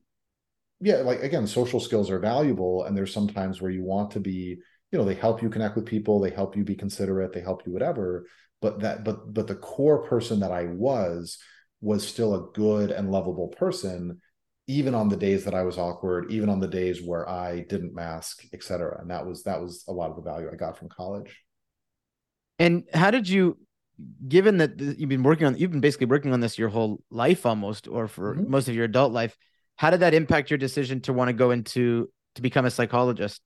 [0.81, 4.57] yeah, like again, social skills are valuable, and there's sometimes where you want to be,
[4.91, 7.67] you know, they help you connect with people, they help you be considerate, they help
[7.67, 8.27] you whatever.
[8.63, 11.39] But that, but but the core person that I was
[11.81, 14.21] was still a good and lovable person
[14.67, 17.93] even on the days that I was awkward, even on the days where I didn't
[17.93, 19.01] mask, et cetera.
[19.01, 21.37] And that was that was a lot of the value I got from college.
[22.61, 23.57] And how did you,
[24.29, 27.47] given that you've been working on, you've been basically working on this your whole life
[27.47, 28.51] almost, or for mm-hmm.
[28.51, 29.37] most of your adult life,
[29.77, 33.43] how did that impact your decision to want to go into to become a psychologist?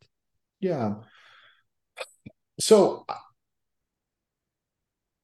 [0.61, 0.95] Yeah.
[2.61, 3.05] So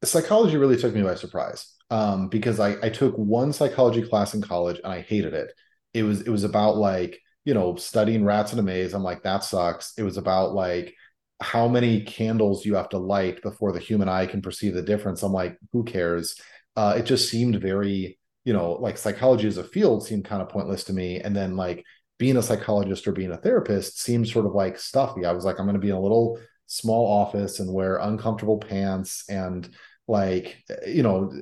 [0.04, 4.42] psychology really took me by surprise um, because I, I took one psychology class in
[4.42, 5.52] college and I hated it
[5.94, 9.22] it was it was about like you know studying rats in a maze i'm like
[9.22, 10.94] that sucks it was about like
[11.40, 15.22] how many candles you have to light before the human eye can perceive the difference
[15.22, 16.36] i'm like who cares?
[16.76, 20.48] Uh, it just seemed very you know like psychology as a field seemed kind of
[20.48, 21.20] pointless to me.
[21.20, 21.84] And then like
[22.18, 25.24] being a psychologist or being a therapist seemed sort of like stuffy.
[25.24, 28.58] I was like i'm going to be in a little small office and wear uncomfortable
[28.58, 29.68] pants and
[30.06, 31.32] like you know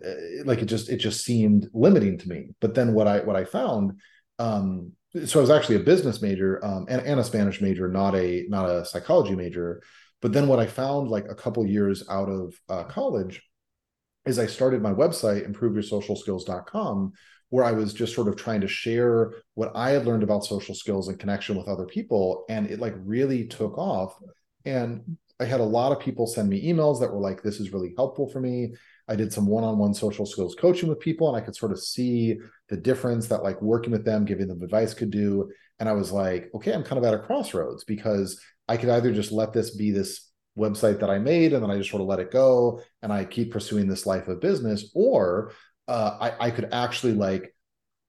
[0.44, 2.50] like it just it just seemed limiting to me.
[2.60, 4.00] But then what i what i found
[4.38, 4.92] um,
[5.26, 8.44] so I was actually a business major um, and, and a Spanish major, not a
[8.48, 9.82] not a psychology major.
[10.20, 13.42] But then what I found like a couple years out of uh, college
[14.26, 17.12] is I started my website, improveyoursocialskills.com,
[17.50, 20.74] where I was just sort of trying to share what I had learned about social
[20.74, 22.44] skills and connection with other people.
[22.48, 24.18] And it like really took off.
[24.64, 27.72] And I had a lot of people send me emails that were like, this is
[27.72, 28.74] really helpful for me.
[29.08, 32.38] I did some one-on-one social skills coaching with people and I could sort of see
[32.68, 35.50] the difference that like working with them, giving them advice could do.
[35.80, 39.12] And I was like, okay, I'm kind of at a crossroads because I could either
[39.12, 42.08] just let this be this website that I made and then I just sort of
[42.08, 45.52] let it go and I keep pursuing this life of business, or
[45.86, 47.54] uh, I, I could actually like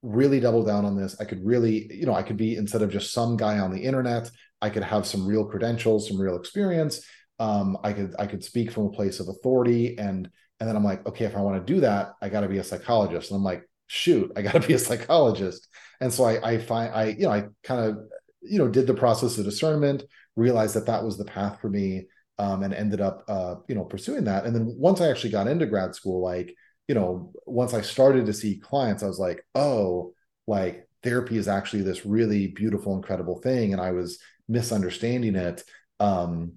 [0.02, 1.16] really double down on this.
[1.20, 3.82] I could really, you know, I could be instead of just some guy on the
[3.82, 4.30] internet,
[4.62, 7.06] I could have some real credentials, some real experience.
[7.38, 10.30] Um, I could I could speak from a place of authority and
[10.60, 12.58] and then I'm like, okay, if I want to do that, I got to be
[12.58, 13.32] a psychologist.
[13.32, 15.68] And I'm like, shoot, I got to be a psychologist.
[16.02, 17.98] And so I, I find, I, you know, I kind of,
[18.42, 20.04] you know, did the process of discernment,
[20.36, 23.84] realized that that was the path for me, um, and ended up, uh, you know,
[23.84, 24.46] pursuing that.
[24.46, 26.56] And then once I actually got into grad school, like,
[26.88, 30.14] you know, once I started to see clients, I was like, oh,
[30.48, 33.74] like therapy is actually this really beautiful, incredible thing.
[33.74, 35.64] And I was misunderstanding it.
[36.00, 36.54] Um,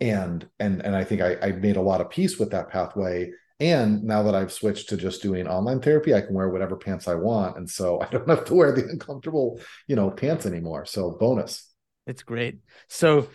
[0.00, 3.30] and and and I think I, I made a lot of peace with that pathway.
[3.60, 7.06] And now that I've switched to just doing online therapy, I can wear whatever pants
[7.06, 10.84] I want, and so I don't have to wear the uncomfortable, you know, pants anymore.
[10.84, 11.68] So bonus.
[12.06, 12.58] It's great.
[12.88, 13.28] So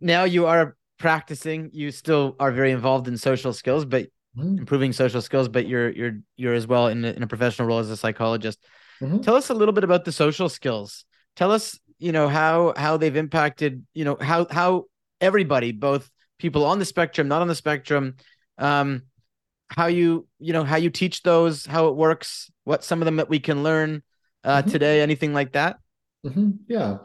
[0.00, 1.70] now you are practicing.
[1.72, 4.58] You still are very involved in social skills, but mm-hmm.
[4.58, 5.48] improving social skills.
[5.48, 8.58] But you're you're you're as well in a, in a professional role as a psychologist.
[9.00, 9.20] Mm-hmm.
[9.20, 11.04] Tell us a little bit about the social skills.
[11.36, 14.86] Tell us, you know, how how they've impacted, you know, how how
[15.22, 18.16] everybody, both people on the spectrum, not on the spectrum,
[18.58, 19.02] um,
[19.68, 23.16] how you you know how you teach those, how it works, what some of them
[23.16, 24.02] that we can learn
[24.44, 24.70] uh, mm-hmm.
[24.70, 25.78] today, anything like that.
[26.26, 26.50] Mm-hmm.
[26.68, 26.98] Yeah.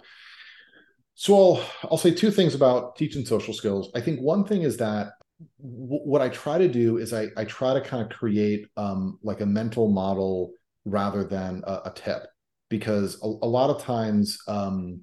[1.14, 3.90] So I'll I'll say two things about teaching social skills.
[3.96, 5.14] I think one thing is that
[5.60, 9.20] w- what I try to do is I I try to kind of create um,
[9.24, 10.52] like a mental model
[10.86, 12.28] rather than a, a tip
[12.70, 15.02] because a, a, lot of times um,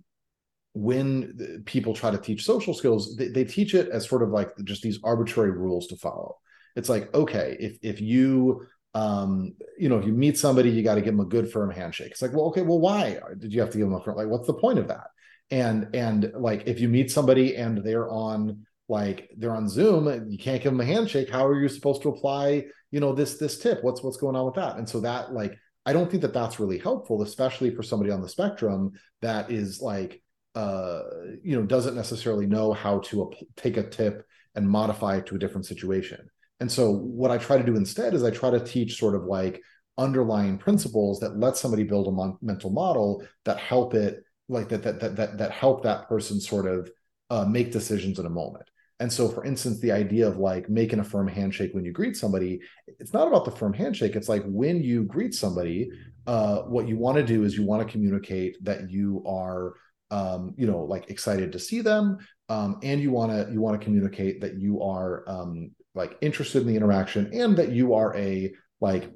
[0.74, 4.50] when people try to teach social skills they, they teach it as sort of like
[4.64, 6.36] just these arbitrary rules to follow
[6.76, 10.94] it's like okay if if you um, you know, if you meet somebody, you got
[10.94, 12.12] to give them a good firm handshake.
[12.12, 14.16] It's like, well, okay, well, why did you have to give them a firm?
[14.16, 15.08] Like, what's the point of that?
[15.50, 20.30] And and like, if you meet somebody and they're on like they're on Zoom, and
[20.30, 21.28] you can't give them a handshake.
[21.28, 23.82] How are you supposed to apply, you know, this this tip?
[23.82, 24.76] What's what's going on with that?
[24.76, 28.20] And so that like, I don't think that that's really helpful, especially for somebody on
[28.20, 30.22] the spectrum that is like,
[30.54, 31.02] uh,
[31.42, 35.38] you know, doesn't necessarily know how to take a tip and modify it to a
[35.38, 36.28] different situation.
[36.60, 39.24] And so what I try to do instead is I try to teach sort of
[39.24, 39.60] like
[39.98, 44.82] underlying principles that let somebody build a mon- mental model that help it like that
[44.82, 46.90] that that that, that help that person sort of
[47.30, 48.68] uh, make decisions in a moment.
[49.00, 52.16] And so, for instance, the idea of like making a firm handshake when you greet
[52.16, 54.14] somebody, it's not about the firm handshake.
[54.14, 55.90] It's like when you greet somebody,
[56.26, 59.74] uh, what you want to do is you want to communicate that you are,
[60.10, 63.78] um, you know, like excited to see them, um, and you want to you want
[63.78, 68.14] to communicate that you are um, like interested in the interaction and that you are
[68.16, 69.10] a like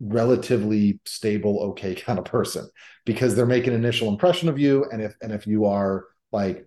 [0.00, 2.68] relatively stable okay kind of person.
[3.04, 6.66] Because they're making an initial impression of you and if and if you are like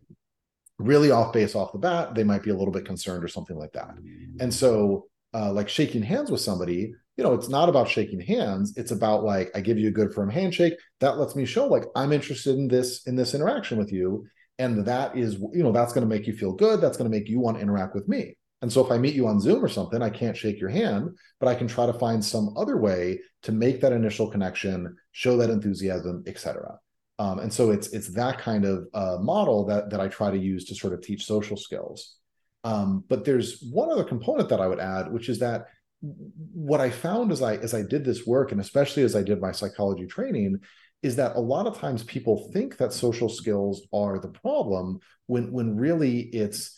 [0.77, 3.57] really off base off the bat they might be a little bit concerned or something
[3.57, 3.93] like that.
[4.39, 8.73] And so uh, like shaking hands with somebody you know it's not about shaking hands.
[8.77, 10.75] It's about like i give you a good firm handshake.
[11.01, 14.25] That lets me show like i'm interested in this in this interaction with you.
[14.57, 16.79] And that is you know that's going to make you feel good.
[16.79, 18.37] That's going to make you want to interact with me.
[18.61, 21.09] And so if I meet you on Zoom or something, I can't shake your hand,
[21.41, 25.35] but I can try to find some other way to make that initial connection, show
[25.37, 26.79] that enthusiasm, etc.
[27.19, 30.37] Um, and so it's it's that kind of uh, model that that I try to
[30.37, 32.15] use to sort of teach social skills.
[32.63, 35.65] Um, but there's one other component that I would add, which is that
[36.01, 39.41] what I found as I as I did this work, and especially as I did
[39.41, 40.59] my psychology training,
[41.03, 45.51] is that a lot of times people think that social skills are the problem when
[45.51, 46.75] when really it's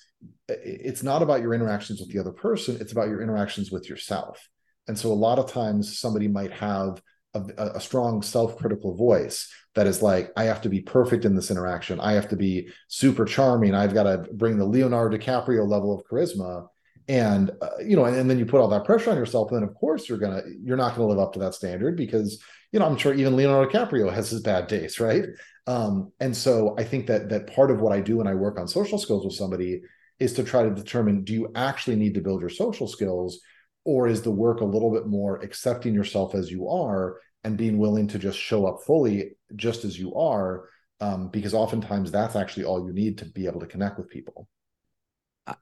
[0.48, 4.48] it's not about your interactions with the other person it's about your interactions with yourself.
[4.88, 7.02] And so a lot of times somebody might have
[7.34, 7.42] a,
[7.76, 12.00] a, strong self-critical voice that is like i have to be perfect in this interaction.
[12.00, 13.74] I have to be super charming.
[13.74, 16.68] I've got to bring the leonardo dicaprio level of charisma
[17.08, 19.62] and uh, you know and, and, then you put all that pressure on yourself and
[19.62, 22.80] then of course you're gonna you're not gonna live up to that standard because you
[22.80, 25.26] know i'm sure even leonardo dicaprio has his bad days right?
[25.68, 28.60] Um, and so i think that that part of what i do when i work
[28.60, 29.82] on social skills with somebody
[30.20, 33.42] is to try to determine do you actually need to build your social skills
[33.84, 37.78] or is the work a little bit more accepting yourself as you are and being
[37.78, 40.70] willing to just show up fully just as you are?
[41.00, 44.48] Um, because oftentimes that's actually all you need to be able to connect with people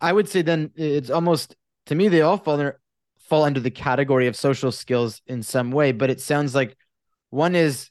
[0.02, 2.80] i would say then it's almost to me they all fall under
[3.20, 6.76] fall under the category of social skills in some way but it sounds like
[7.30, 7.90] one is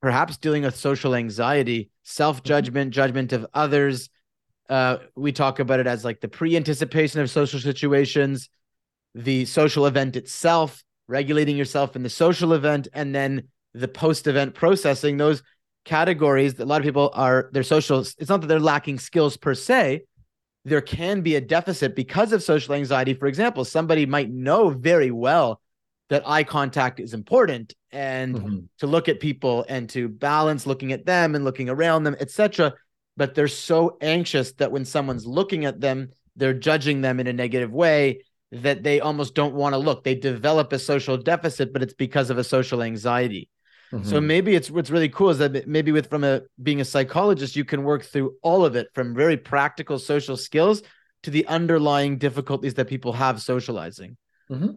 [0.00, 4.10] perhaps dealing with social anxiety self-judgment judgment of others
[4.68, 8.48] uh, we talk about it as like the pre-anticipation of social situations,
[9.14, 15.16] the social event itself, regulating yourself in the social event, and then the post-event processing.
[15.16, 15.42] Those
[15.86, 18.00] categories that a lot of people are their social.
[18.00, 20.02] It's not that they're lacking skills per se.
[20.66, 23.14] There can be a deficit because of social anxiety.
[23.14, 25.62] For example, somebody might know very well
[26.10, 28.58] that eye contact is important and mm-hmm.
[28.80, 32.74] to look at people and to balance looking at them and looking around them, etc
[33.16, 37.32] but they're so anxious that when someone's looking at them, they're judging them in a
[37.32, 38.22] negative way
[38.52, 40.04] that they almost don't want to look.
[40.04, 43.48] They develop a social deficit, but it's because of a social anxiety.
[43.92, 44.08] Mm-hmm.
[44.08, 47.56] So maybe it's what's really cool is that maybe with from a being a psychologist,
[47.56, 50.82] you can work through all of it from very practical social skills
[51.22, 54.16] to the underlying difficulties that people have socializing.
[54.50, 54.72] Mm-hmm.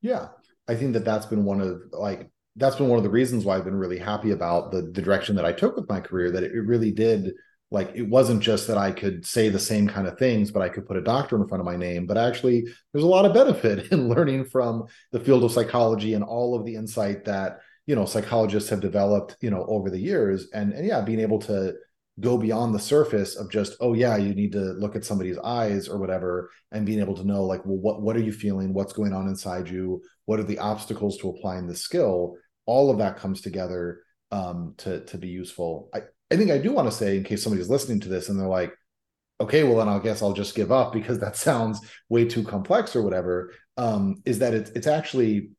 [0.00, 0.28] Yeah,
[0.68, 3.56] I think that that's been one of like that's been one of the reasons why
[3.56, 6.30] I've been really happy about the the direction that I took with my career.
[6.30, 7.34] That it really did
[7.70, 10.68] like it wasn't just that I could say the same kind of things, but I
[10.68, 12.06] could put a doctor in front of my name.
[12.06, 16.24] But actually, there's a lot of benefit in learning from the field of psychology and
[16.24, 20.48] all of the insight that you know psychologists have developed, you know, over the years.
[20.52, 21.74] And and yeah, being able to
[22.20, 25.88] go beyond the surface of just oh yeah you need to look at somebody's eyes
[25.88, 28.72] or whatever and being able to know like well what what are you feeling?
[28.72, 30.02] What's going on inside you?
[30.26, 32.36] What are the obstacles to applying the skill?
[32.66, 35.90] All of that comes together um, to to be useful.
[35.94, 38.38] I i think i do want to say in case somebody's listening to this and
[38.38, 38.72] they're like
[39.40, 42.94] okay well then i guess i'll just give up because that sounds way too complex
[42.94, 45.50] or whatever um, is that it's it's actually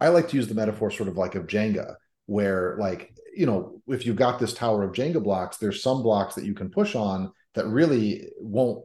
[0.00, 1.94] I, like to use the metaphor sort of like of jenga
[2.26, 6.34] where like you know, if you've got this tower of Jenga blocks, there's some blocks
[6.34, 8.82] that you can push on that really won't,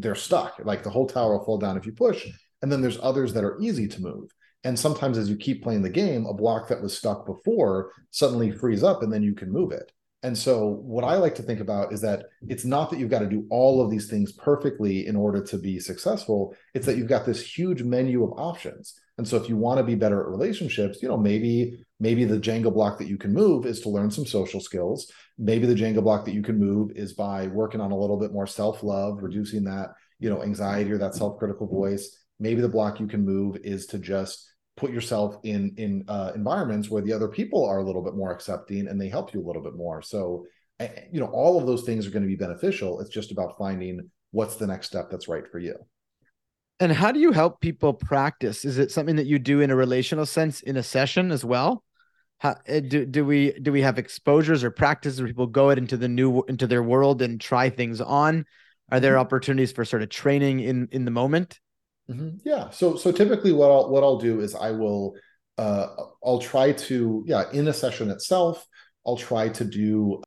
[0.00, 0.58] they're stuck.
[0.64, 2.26] Like the whole tower will fall down if you push.
[2.60, 4.30] And then there's others that are easy to move.
[4.64, 8.50] And sometimes as you keep playing the game, a block that was stuck before suddenly
[8.50, 9.92] frees up and then you can move it.
[10.24, 13.20] And so, what I like to think about is that it's not that you've got
[13.20, 16.54] to do all of these things perfectly in order to be successful.
[16.74, 19.00] It's that you've got this huge menu of options.
[19.22, 22.40] And so, if you want to be better at relationships, you know, maybe maybe the
[22.40, 25.12] Jenga block that you can move is to learn some social skills.
[25.38, 28.32] Maybe the Jenga block that you can move is by working on a little bit
[28.32, 32.18] more self love, reducing that, you know, anxiety or that self critical voice.
[32.40, 36.90] Maybe the block you can move is to just put yourself in in uh, environments
[36.90, 39.46] where the other people are a little bit more accepting and they help you a
[39.46, 40.44] little bit more so
[41.12, 44.00] you know all of those things are going to be beneficial it's just about finding
[44.32, 45.76] what's the next step that's right for you
[46.82, 49.76] and how do you help people practice is it something that you do in a
[49.76, 51.84] relational sense in a session as well
[52.38, 55.78] how, eh, do, do we do we have exposures or practices where people go out
[55.78, 58.44] into the new into their world and try things on
[58.90, 59.20] are there mm-hmm.
[59.20, 61.60] opportunities for sort of training in in the moment
[62.10, 62.38] Mm-hmm.
[62.44, 62.70] Yeah.
[62.70, 65.14] So so typically what I'll what I'll do is I will
[65.58, 65.88] uh
[66.24, 68.66] I'll try to yeah in a session itself
[69.06, 70.22] I'll try to do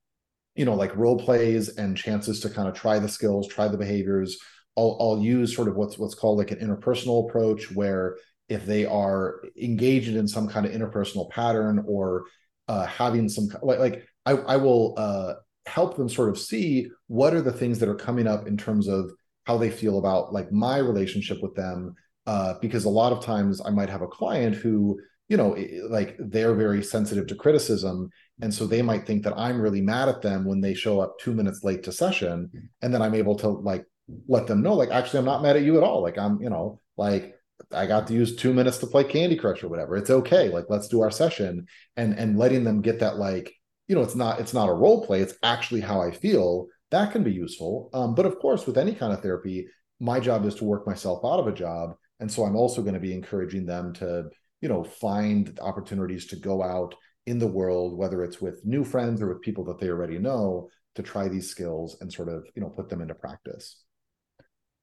[0.56, 3.78] you know like role plays and chances to kind of try the skills try the
[3.78, 4.38] behaviors
[4.78, 8.18] I'll I'll use sort of what's what's called like an interpersonal approach where
[8.50, 12.26] if they are engaged in some kind of interpersonal pattern or
[12.68, 17.34] uh, having some like like I I will uh help them sort of see what
[17.34, 19.12] are the things that are coming up in terms of
[19.46, 21.96] how they feel about like my relationship with them
[22.28, 25.56] uh, because a lot of times i might have a client who you know
[25.90, 28.10] like they're very sensitive to criticism
[28.42, 31.18] and so they might think that i'm really mad at them when they show up
[31.20, 32.50] two minutes late to session
[32.82, 33.86] and then i'm able to like
[34.28, 36.50] let them know like actually i'm not mad at you at all like i'm you
[36.50, 37.36] know like
[37.72, 40.66] i got to use two minutes to play candy crush or whatever it's okay like
[40.70, 41.66] let's do our session
[41.98, 43.54] and and letting them get that like
[43.88, 47.12] you know it's not it's not a role play it's actually how i feel that
[47.12, 47.90] can be useful.
[47.94, 49.68] Um, but of course, with any kind of therapy,
[50.00, 51.96] my job is to work myself out of a job.
[52.20, 54.30] And so I'm also going to be encouraging them to,
[54.62, 56.96] you know, find opportunities to go out
[57.26, 60.70] in the world, whether it's with new friends or with people that they already know,
[60.96, 63.82] to try these skills and sort of, you know, put them into practice.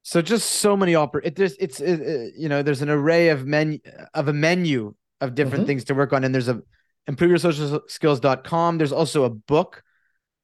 [0.03, 3.29] So just so many oper it there's it's it, it, you know there's an array
[3.29, 3.79] of menu
[4.15, 5.69] of a menu of different mm-hmm.
[5.69, 6.61] things to work on and there's a
[7.09, 9.85] improveyourSocialSkills.com there's also a book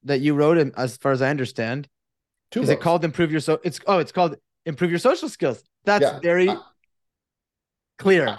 [0.05, 1.89] that you wrote, as far as I understand.
[2.51, 2.81] Two is books.
[2.81, 3.61] it called Improve Your So?
[3.63, 4.37] It's oh, it's called
[4.67, 5.63] Improve Your Social Skills.
[5.85, 6.19] That's yeah.
[6.21, 6.59] very uh,
[7.99, 8.29] clear.
[8.29, 8.39] Uh,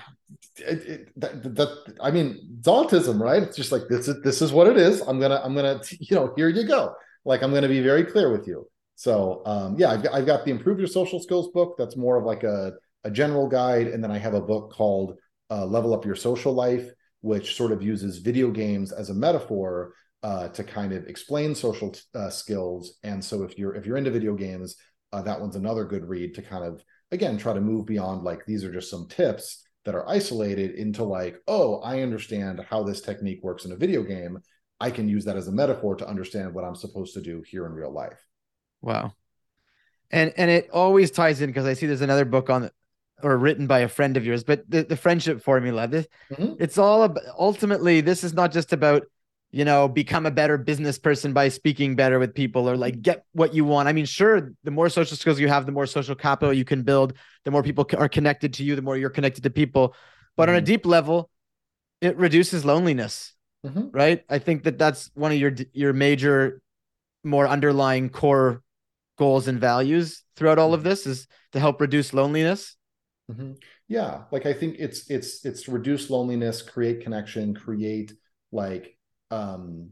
[0.57, 3.41] it, it, that, that, I mean, it's autism, right?
[3.41, 5.01] It's just like this is this is what it is.
[5.01, 6.95] I'm gonna I'm gonna you know here you go.
[7.25, 8.67] Like I'm gonna be very clear with you.
[8.99, 11.75] So um, yeah, I've got, I've got the Improve Your Social Skills book.
[11.77, 12.73] That's more of like a
[13.05, 15.17] a general guide, and then I have a book called
[15.49, 16.91] uh, Level Up Your Social Life,
[17.21, 21.95] which sort of uses video games as a metaphor uh, to kind of explain social
[22.13, 22.97] uh, skills.
[23.03, 24.75] And so if you're if you're into video games,
[25.13, 28.45] uh, that one's another good read to kind of again try to move beyond like
[28.45, 32.99] these are just some tips that are isolated into like oh I understand how this
[32.99, 34.39] technique works in a video game.
[34.81, 37.65] I can use that as a metaphor to understand what I'm supposed to do here
[37.65, 38.19] in real life.
[38.81, 39.13] Wow.
[40.11, 42.69] And and it always ties in because I see there's another book on
[43.21, 45.87] or written by a friend of yours, but the, the friendship formula.
[45.87, 46.53] This, mm-hmm.
[46.57, 49.03] It's all about ultimately, this is not just about
[49.51, 53.25] you know, become a better business person by speaking better with people or like get
[53.33, 53.87] what you want.
[53.87, 56.83] I mean, sure, the more social skills you have, the more social capital you can
[56.83, 57.13] build,
[57.45, 59.95] the more people are connected to you, the more you're connected to people.
[60.37, 60.49] But mm-hmm.
[60.49, 60.65] on a mm-hmm.
[60.65, 61.29] deep level,
[61.99, 63.33] it reduces loneliness,
[63.65, 63.89] mm-hmm.
[63.91, 64.23] right?
[64.29, 66.61] I think that that's one of your your major,
[67.23, 68.61] more underlying core
[69.19, 70.89] goals and values throughout all of mm-hmm.
[70.89, 72.75] this is to help reduce loneliness.
[73.31, 73.53] Mm-hmm.
[73.87, 78.13] Yeah, like I think it's it's it's reduce loneliness, create connection, create
[78.51, 78.97] like
[79.31, 79.91] um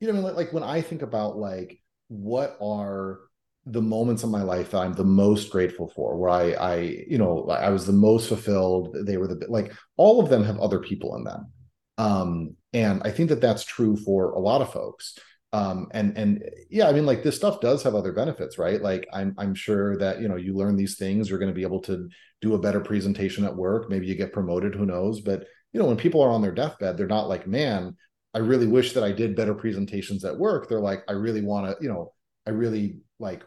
[0.00, 3.20] you know I mean, like, like when i think about like what are
[3.66, 6.76] the moments of my life that i'm the most grateful for where i i
[7.08, 10.58] you know i was the most fulfilled they were the like all of them have
[10.58, 11.50] other people in them
[11.96, 15.18] um and i think that that's true for a lot of folks
[15.54, 19.06] um and and yeah i mean like this stuff does have other benefits right like
[19.12, 21.80] i'm i'm sure that you know you learn these things you're going to be able
[21.80, 22.08] to
[22.40, 25.86] do a better presentation at work maybe you get promoted who knows but you know
[25.86, 27.94] when people are on their deathbed they're not like man
[28.34, 30.68] I really wish that I did better presentations at work.
[30.68, 32.12] They're like, I really want to, you know,
[32.46, 33.44] I really like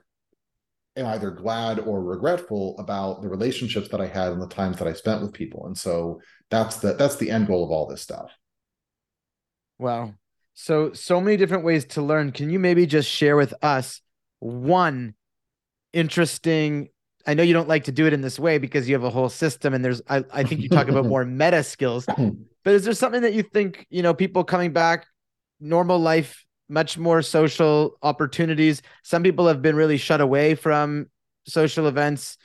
[0.95, 4.87] am either glad or regretful about the relationships that I had and the times that
[4.87, 5.67] I spent with people.
[5.67, 8.31] And so that's the that's the end goal of all this stuff.
[9.77, 10.13] Wow.
[10.59, 12.31] So so many different ways to learn.
[12.31, 14.01] Can you maybe just share with us
[14.39, 15.13] one
[15.93, 16.89] interesting
[17.27, 19.09] I know you don't like to do it in this way because you have a
[19.09, 22.07] whole system and there's I, I think you talk about more meta skills.
[22.07, 25.05] But is there something that you think, you know, people coming back
[25.59, 28.81] normal life much more social opportunities.
[29.03, 31.07] Some people have been really shut away from
[31.45, 32.37] social events.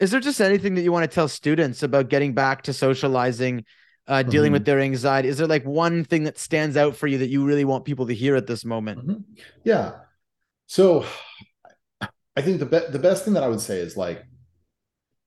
[0.00, 3.64] Is there just anything that you want to tell students about getting back to socializing,
[4.06, 4.54] uh, dealing mm-hmm.
[4.54, 5.28] with their anxiety?
[5.28, 8.06] Is there like one thing that stands out for you that you really want people
[8.06, 9.06] to hear at this moment?
[9.06, 9.22] Mm-hmm.
[9.64, 9.92] Yeah.
[10.66, 11.04] So
[12.00, 14.24] I think the be- the best thing that I would say is like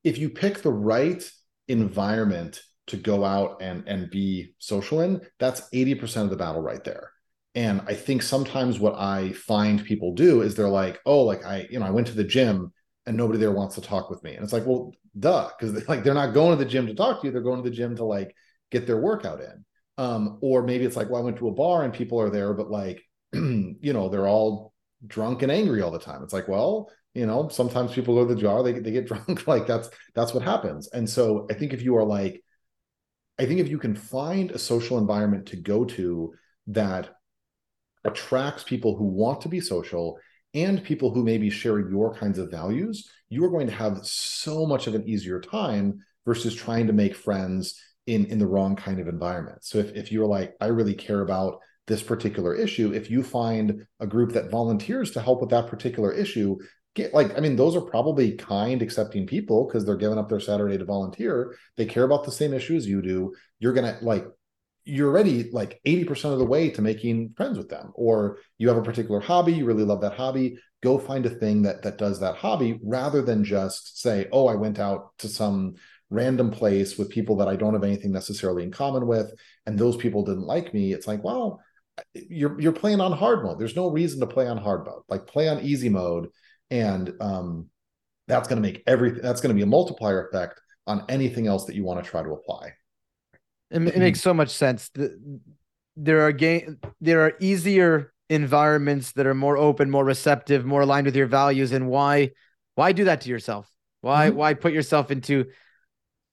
[0.04, 1.30] if you pick the right
[1.68, 6.84] environment to go out and and be social in, that's 80% of the battle right
[6.84, 7.12] there.
[7.56, 11.68] And I think sometimes what I find people do is they're like, oh, like I,
[11.72, 12.72] you know, I went to the gym
[13.08, 14.36] and nobody there wants to talk with me.
[14.36, 17.22] And it's like, well, duh, because like they're not going to the gym to talk
[17.22, 18.36] to you, they're going to the gym to like
[18.72, 19.66] get their workout in.
[19.98, 22.54] Um, or maybe it's like, well, I went to a bar and people are there,
[22.54, 23.04] but like,
[23.34, 24.74] you know, they're all
[25.06, 26.24] drunk and angry all the time.
[26.24, 29.48] It's like, well, you know, sometimes people go to the jar, they, they get drunk.
[29.48, 30.88] like that's that's what happens.
[30.90, 32.44] And so I think if you are like,
[33.40, 36.34] I think if you can find a social environment to go to
[36.68, 37.16] that
[38.04, 40.18] attracts people who want to be social
[40.54, 44.66] and people who maybe share your kinds of values, you are going to have so
[44.66, 49.00] much of an easier time versus trying to make friends in in the wrong kind
[49.00, 49.64] of environment.
[49.64, 53.86] So if, if you're like, I really care about this particular issue, if you find
[54.00, 56.58] a group that volunteers to help with that particular issue,
[56.96, 60.40] get like, I mean, those are probably kind, accepting people because they're giving up their
[60.40, 61.56] Saturday to volunteer.
[61.78, 63.34] They care about the same issues you do.
[63.60, 64.26] You're gonna like
[64.90, 68.78] you're already like 80% of the way to making friends with them or you have
[68.78, 72.22] a particular hobby you really love that hobby go find a thing that that does
[72.22, 75.76] that hobby rather than just say oh i went out to some
[76.10, 79.32] random place with people that i don't have anything necessarily in common with
[79.66, 81.62] and those people didn't like me it's like well
[82.14, 85.28] you're you're playing on hard mode there's no reason to play on hard mode like
[85.28, 86.30] play on easy mode
[86.72, 87.68] and um
[88.28, 91.66] that's going to make everything that's going to be a multiplier effect on anything else
[91.66, 92.72] that you want to try to apply
[93.70, 94.92] it, it makes so much sense.
[95.96, 101.06] There are game, there are easier environments that are more open, more receptive, more aligned
[101.06, 101.72] with your values.
[101.72, 102.32] And why,
[102.76, 103.70] why do that to yourself?
[104.02, 104.38] Why, mm-hmm.
[104.38, 105.46] why put yourself into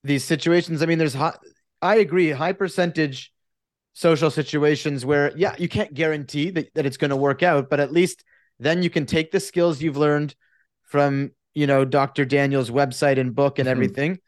[0.04, 0.82] these situations?
[0.82, 1.36] I mean, there's high,
[1.82, 3.32] I agree, high percentage
[3.92, 7.80] social situations where, yeah, you can't guarantee that, that it's going to work out, but
[7.80, 8.24] at least
[8.60, 10.34] then you can take the skills you've learned
[10.84, 12.24] from, you know, Dr.
[12.24, 13.72] Daniel's website and book and mm-hmm.
[13.72, 14.18] everything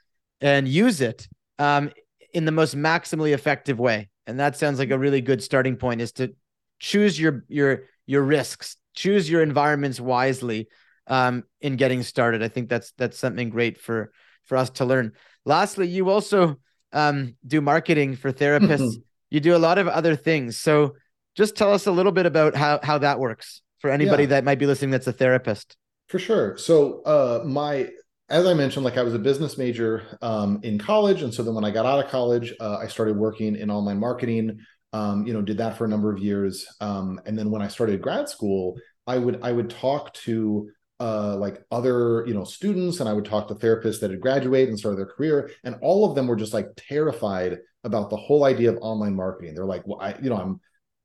[0.41, 1.29] and use it.
[1.59, 1.91] Um,
[2.37, 4.11] in the most maximally effective way.
[4.27, 6.35] And that sounds like a really good starting point is to
[6.79, 10.69] choose your your your risks, choose your environments wisely
[11.07, 12.43] um, in getting started.
[12.43, 14.13] I think that's that's something great for
[14.45, 15.13] for us to learn.
[15.47, 16.57] Lastly, you also
[16.93, 18.97] um, do marketing for therapists.
[19.31, 20.59] you do a lot of other things.
[20.59, 20.97] So
[21.35, 24.31] just tell us a little bit about how how that works for anybody yeah.
[24.31, 25.77] that might be listening that's a therapist.
[26.09, 26.59] For sure.
[26.59, 27.91] So uh, my
[28.29, 31.55] as I mentioned, like I was a business major um, in college, and so then
[31.55, 34.59] when I got out of college, uh, I started working in online marketing.
[34.93, 37.69] Um, you know, did that for a number of years, um, and then when I
[37.69, 38.77] started grad school,
[39.07, 43.25] I would I would talk to uh, like other you know students, and I would
[43.25, 46.37] talk to therapists that had graduated and started their career, and all of them were
[46.37, 49.55] just like terrified about the whole idea of online marketing.
[49.55, 50.61] They're like, well, I you know I'm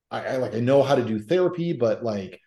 [0.09, 2.39] I, I like I know how to do therapy, but like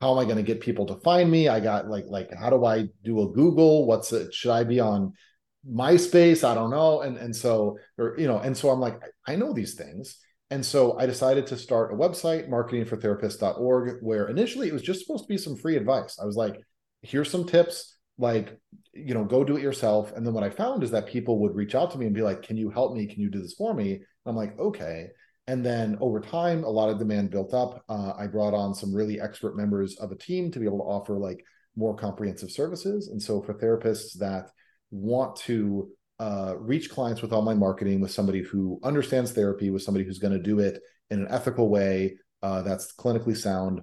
[0.00, 1.48] how am I going to get people to find me?
[1.48, 3.86] I got like like how do I do a Google?
[3.86, 4.34] What's it?
[4.34, 5.12] Should I be on
[5.68, 6.42] MySpace?
[6.42, 7.02] I don't know.
[7.02, 10.18] And and so or you know, and so I'm like, I know these things.
[10.50, 15.24] And so I decided to start a website, marketingfortherapists.org, where initially it was just supposed
[15.24, 16.18] to be some free advice.
[16.20, 16.60] I was like,
[17.02, 18.58] here's some tips, like,
[18.92, 20.12] you know, go do it yourself.
[20.12, 22.22] And then what I found is that people would reach out to me and be
[22.22, 23.06] like, can you help me?
[23.06, 23.94] Can you do this for me?
[23.94, 25.08] And I'm like, okay.
[25.48, 27.84] And then over time, a lot of demand built up.
[27.88, 30.84] Uh, I brought on some really expert members of a team to be able to
[30.84, 31.44] offer like
[31.74, 33.08] more comprehensive services.
[33.08, 34.50] And so for therapists that
[34.90, 35.90] want to
[36.20, 40.34] uh, reach clients with online marketing with somebody who understands therapy, with somebody who's going
[40.34, 40.80] to do it
[41.10, 43.80] in an ethical way uh, that's clinically sound,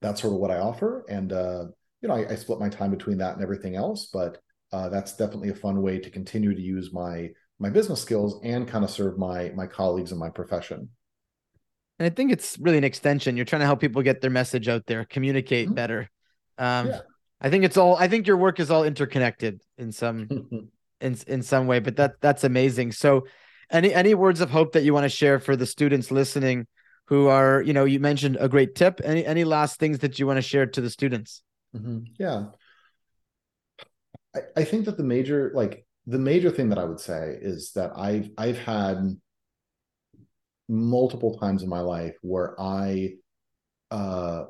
[0.00, 1.04] that's sort of what I offer.
[1.08, 1.64] And uh,
[2.00, 4.38] you know, I, I, split my time between that and everything else, but
[4.72, 8.66] uh, that's definitely a fun way to continue to use my my business skills and
[8.66, 10.88] kind of serve my my colleagues in my profession
[11.98, 14.66] and i think it's really an extension you're trying to help people get their message
[14.66, 15.74] out there communicate mm-hmm.
[15.74, 16.08] better
[16.56, 17.00] um yeah.
[17.40, 20.26] i think it's all i think your work is all interconnected in some
[21.02, 23.26] in in some way but that that's amazing so
[23.70, 26.66] any any words of hope that you want to share for the students listening
[27.10, 29.00] who are, you know, you mentioned a great tip.
[29.04, 31.42] Any any last things that you want to share to the students?
[31.74, 32.00] Mm-hmm.
[32.18, 32.46] Yeah.
[34.34, 37.72] I, I think that the major like the major thing that I would say is
[37.72, 39.16] that I've I've had
[40.68, 43.14] multiple times in my life where I
[43.90, 44.46] uh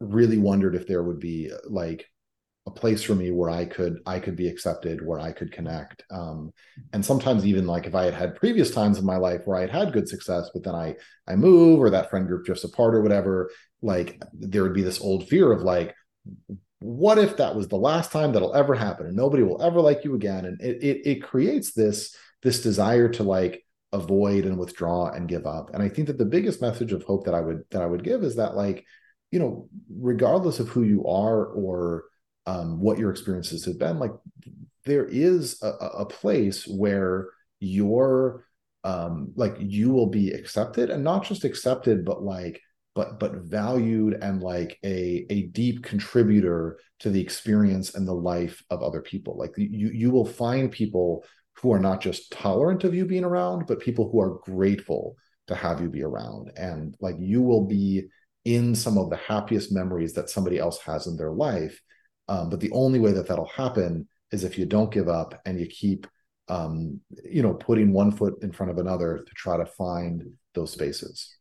[0.00, 2.06] really wondered if there would be like
[2.66, 6.02] a place for me where I could I could be accepted, where I could connect.
[6.10, 6.52] Um,
[6.92, 9.62] and sometimes even like if I had had previous times in my life where I
[9.62, 10.96] had had good success, but then I
[11.28, 13.50] I move or that friend group drifts apart or whatever,
[13.86, 15.94] like there would be this old fear of like,
[16.80, 20.04] what if that was the last time that'll ever happen and nobody will ever like
[20.04, 20.44] you again?
[20.44, 25.46] And it it, it creates this this desire to like avoid and withdraw and give
[25.46, 25.70] up.
[25.72, 28.04] And I think that the biggest message of hope that I would that I would
[28.04, 28.84] give is that like,
[29.30, 29.68] you know,
[29.98, 32.04] regardless of who you are or
[32.46, 34.12] um, what your experiences have been like
[34.84, 37.28] there is a, a place where
[37.60, 38.46] you're
[38.84, 42.62] um, like you will be accepted and not just accepted but like
[42.96, 48.64] but but valued and like a a deep contributor to the experience and the life
[48.70, 49.36] of other people.
[49.36, 51.24] Like you you will find people
[51.58, 55.14] who are not just tolerant of you being around but people who are grateful
[55.46, 56.50] to have you be around.
[56.56, 58.08] And like you will be
[58.44, 61.80] in some of the happiest memories that somebody else has in their life.
[62.28, 65.60] Um, but the only way that that'll happen is if you don't give up and
[65.60, 66.06] you keep,
[66.48, 70.22] um, you know, putting one foot in front of another to try to find
[70.54, 71.35] those spaces.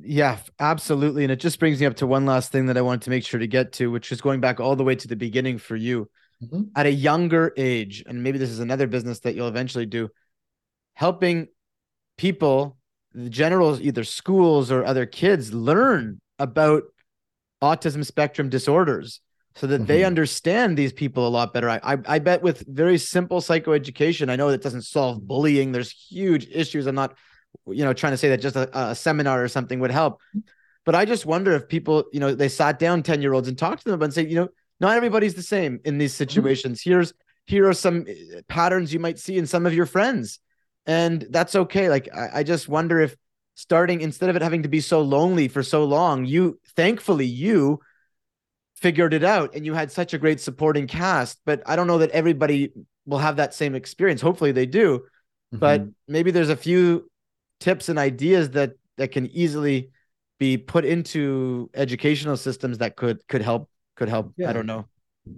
[0.00, 1.22] Yeah, absolutely.
[1.22, 3.24] And it just brings me up to one last thing that I wanted to make
[3.24, 5.76] sure to get to, which is going back all the way to the beginning for
[5.76, 6.10] you.
[6.42, 6.62] Mm-hmm.
[6.76, 10.08] At a younger age, and maybe this is another business that you'll eventually do,
[10.94, 11.48] helping
[12.16, 12.76] people,
[13.12, 16.84] the generals, either schools or other kids, learn about
[17.60, 19.20] autism spectrum disorders
[19.56, 19.86] so that mm-hmm.
[19.86, 21.68] they understand these people a lot better.
[21.68, 25.72] I, I, I bet with very simple psychoeducation, I know that doesn't solve bullying.
[25.72, 26.86] There's huge issues.
[26.86, 27.16] I'm not,
[27.66, 30.20] you know, trying to say that just a, a seminar or something would help.
[30.84, 33.58] But I just wonder if people, you know, they sat down 10 year olds and
[33.58, 34.48] talked to them and say, you know,
[34.80, 36.18] not everybody's the same in these mm-hmm.
[36.18, 36.80] situations.
[36.82, 37.12] Here's
[37.46, 40.38] here are some eh, patterns you might see in some of your friends.
[40.86, 41.88] And that's okay.
[41.88, 43.16] Like I, I just wonder if
[43.54, 47.80] starting instead of it having to be so lonely for so long, you thankfully you
[48.80, 51.98] figured it out and you had such a great supporting cast but i don't know
[51.98, 52.72] that everybody
[53.06, 55.58] will have that same experience hopefully they do mm-hmm.
[55.58, 57.10] but maybe there's a few
[57.60, 59.90] tips and ideas that that can easily
[60.38, 64.48] be put into educational systems that could could help could help yeah.
[64.48, 64.86] i don't know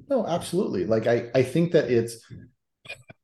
[0.09, 2.25] no absolutely like i i think that it's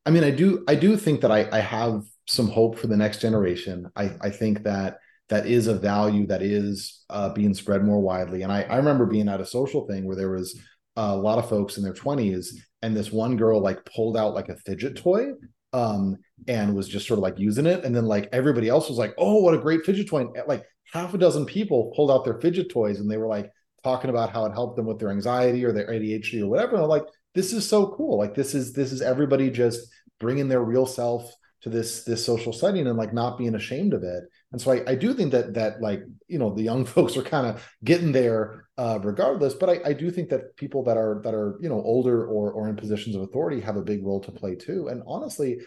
[0.04, 2.96] i mean i do i do think that i i have some hope for the
[2.96, 7.84] next generation i i think that that is a value that is uh, being spread
[7.84, 8.42] more widely.
[8.42, 10.60] And I, I remember being at a social thing where there was
[10.94, 14.48] a lot of folks in their 20s, and this one girl like pulled out like
[14.48, 15.32] a fidget toy
[15.72, 17.84] um, and was just sort of like using it.
[17.84, 20.22] And then like everybody else was like, oh, what a great fidget toy.
[20.22, 23.50] And, like half a dozen people pulled out their fidget toys and they were like
[23.82, 26.74] talking about how it helped them with their anxiety or their ADHD or whatever.
[26.74, 28.18] And I'm like, this is so cool.
[28.18, 29.88] Like this is this is everybody just
[30.18, 31.30] bringing their real self
[31.62, 34.82] to this this social setting and like not being ashamed of it and so I,
[34.92, 38.12] I do think that that like you know the young folks are kind of getting
[38.12, 41.68] there uh, regardless but I, I do think that people that are that are you
[41.68, 44.88] know older or or in positions of authority have a big role to play too.
[44.88, 45.60] And honestly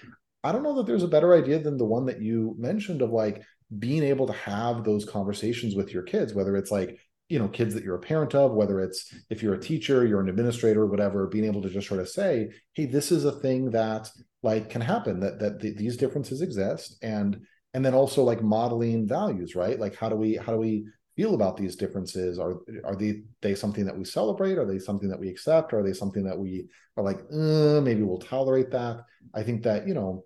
[0.44, 3.12] i don't know that there's a better idea than the one that you mentioned of
[3.12, 3.44] like
[3.78, 7.74] being able to have those conversations with your kids whether it's like you know kids
[7.74, 11.28] that you're a parent of whether it's if you're a teacher you're an administrator whatever
[11.28, 14.10] being able to just sort of say hey this is a thing that
[14.42, 16.98] like can happen that that th- these differences exist.
[17.02, 19.80] And and then also like modeling values right?
[19.80, 22.40] Like how do we how do we feel about these differences?
[22.40, 24.58] Are are they they something that we celebrate?
[24.58, 25.74] Are they something that we accept?
[25.74, 26.68] Are they something that we
[26.98, 29.04] are like uh, maybe we'll tolerate that?
[29.34, 30.26] I think that you know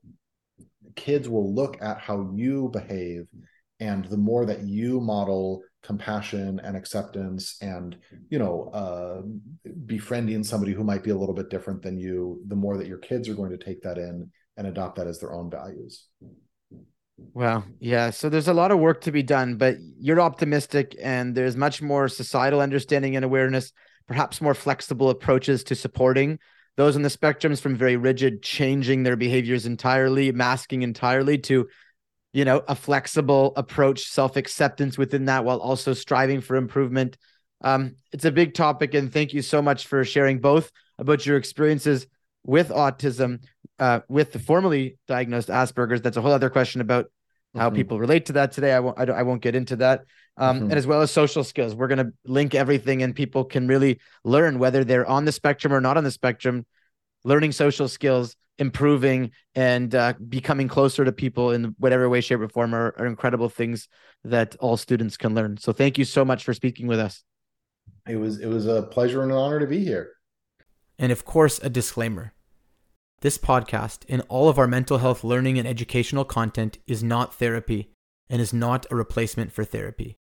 [0.96, 3.28] kids will look at how you behave
[3.80, 7.98] and the more that you model compassion and acceptance and
[8.30, 9.22] you know uh,
[9.86, 13.00] befriending somebody who might be a little bit different than you the more that your
[13.00, 16.08] kids are going to take that in and adopt that as their own values
[17.34, 21.36] well yeah so there's a lot of work to be done but you're optimistic and
[21.36, 23.72] there's much more societal understanding and awareness
[24.08, 26.38] perhaps more flexible approaches to supporting
[26.76, 31.68] those on the spectrums from very rigid changing their behaviors entirely masking entirely to
[32.34, 37.16] you know, a flexible approach, self acceptance within that while also striving for improvement.
[37.62, 41.38] Um, it's a big topic, and thank you so much for sharing both about your
[41.38, 42.08] experiences
[42.44, 43.44] with autism,
[43.80, 46.02] uh, with the formally diagnosed Asperger's.
[46.02, 47.12] That's a whole other question about
[47.56, 47.76] how mm-hmm.
[47.76, 48.74] people relate to that today.
[48.74, 49.00] I won't.
[49.00, 50.06] I, I won't get into that.
[50.38, 50.66] Um, mm-hmm.
[50.66, 54.00] And as well as social skills, we're going to link everything, and people can really
[54.24, 56.66] learn whether they're on the spectrum or not on the spectrum.
[57.26, 62.50] Learning social skills improving and uh, becoming closer to people in whatever way, shape, or
[62.50, 63.88] form are, are incredible things
[64.24, 65.58] that all students can learn.
[65.58, 67.24] So thank you so much for speaking with us.
[68.08, 70.12] It was it was a pleasure and an honor to be here.
[70.98, 72.34] And of course, a disclaimer.
[73.22, 77.90] This podcast and all of our mental health learning and educational content is not therapy
[78.30, 80.18] and is not a replacement for therapy.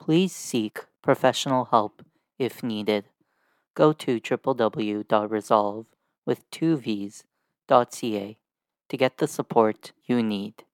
[0.00, 2.02] Please seek professional help
[2.38, 3.04] if needed.
[3.74, 5.86] Go to www.resolve
[6.24, 8.38] with two V's.ca
[8.88, 10.64] to get the support you need.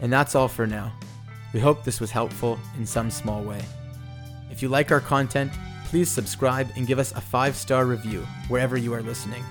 [0.00, 0.92] And that's all for now.
[1.52, 3.60] We hope this was helpful in some small way.
[4.50, 5.52] If you like our content,
[5.86, 9.44] please subscribe and give us a five star review wherever you are listening.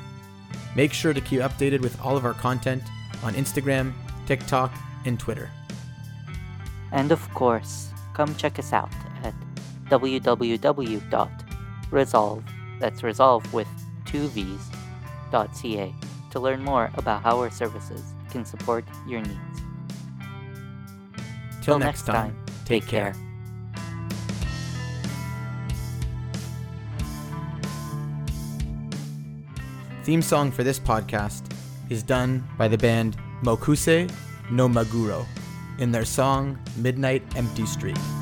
[0.76, 2.84] Make sure to keep updated with all of our content
[3.24, 3.94] on Instagram,
[4.26, 4.74] TikTok,
[5.06, 5.50] and Twitter.
[6.92, 8.92] And of course, come check us out
[9.24, 9.34] at
[9.90, 10.44] www.resolve,
[12.80, 13.68] that's resolve with
[14.06, 14.70] two V's,
[15.32, 15.94] .ca
[16.32, 19.62] to learn more about how our services can support your needs.
[21.62, 22.36] Till next time,
[22.66, 23.16] take care.
[30.10, 31.44] Theme song for this podcast
[31.92, 34.10] is done by the band Mokuse
[34.50, 35.24] no Maguro
[35.78, 38.19] in their song Midnight Empty Street.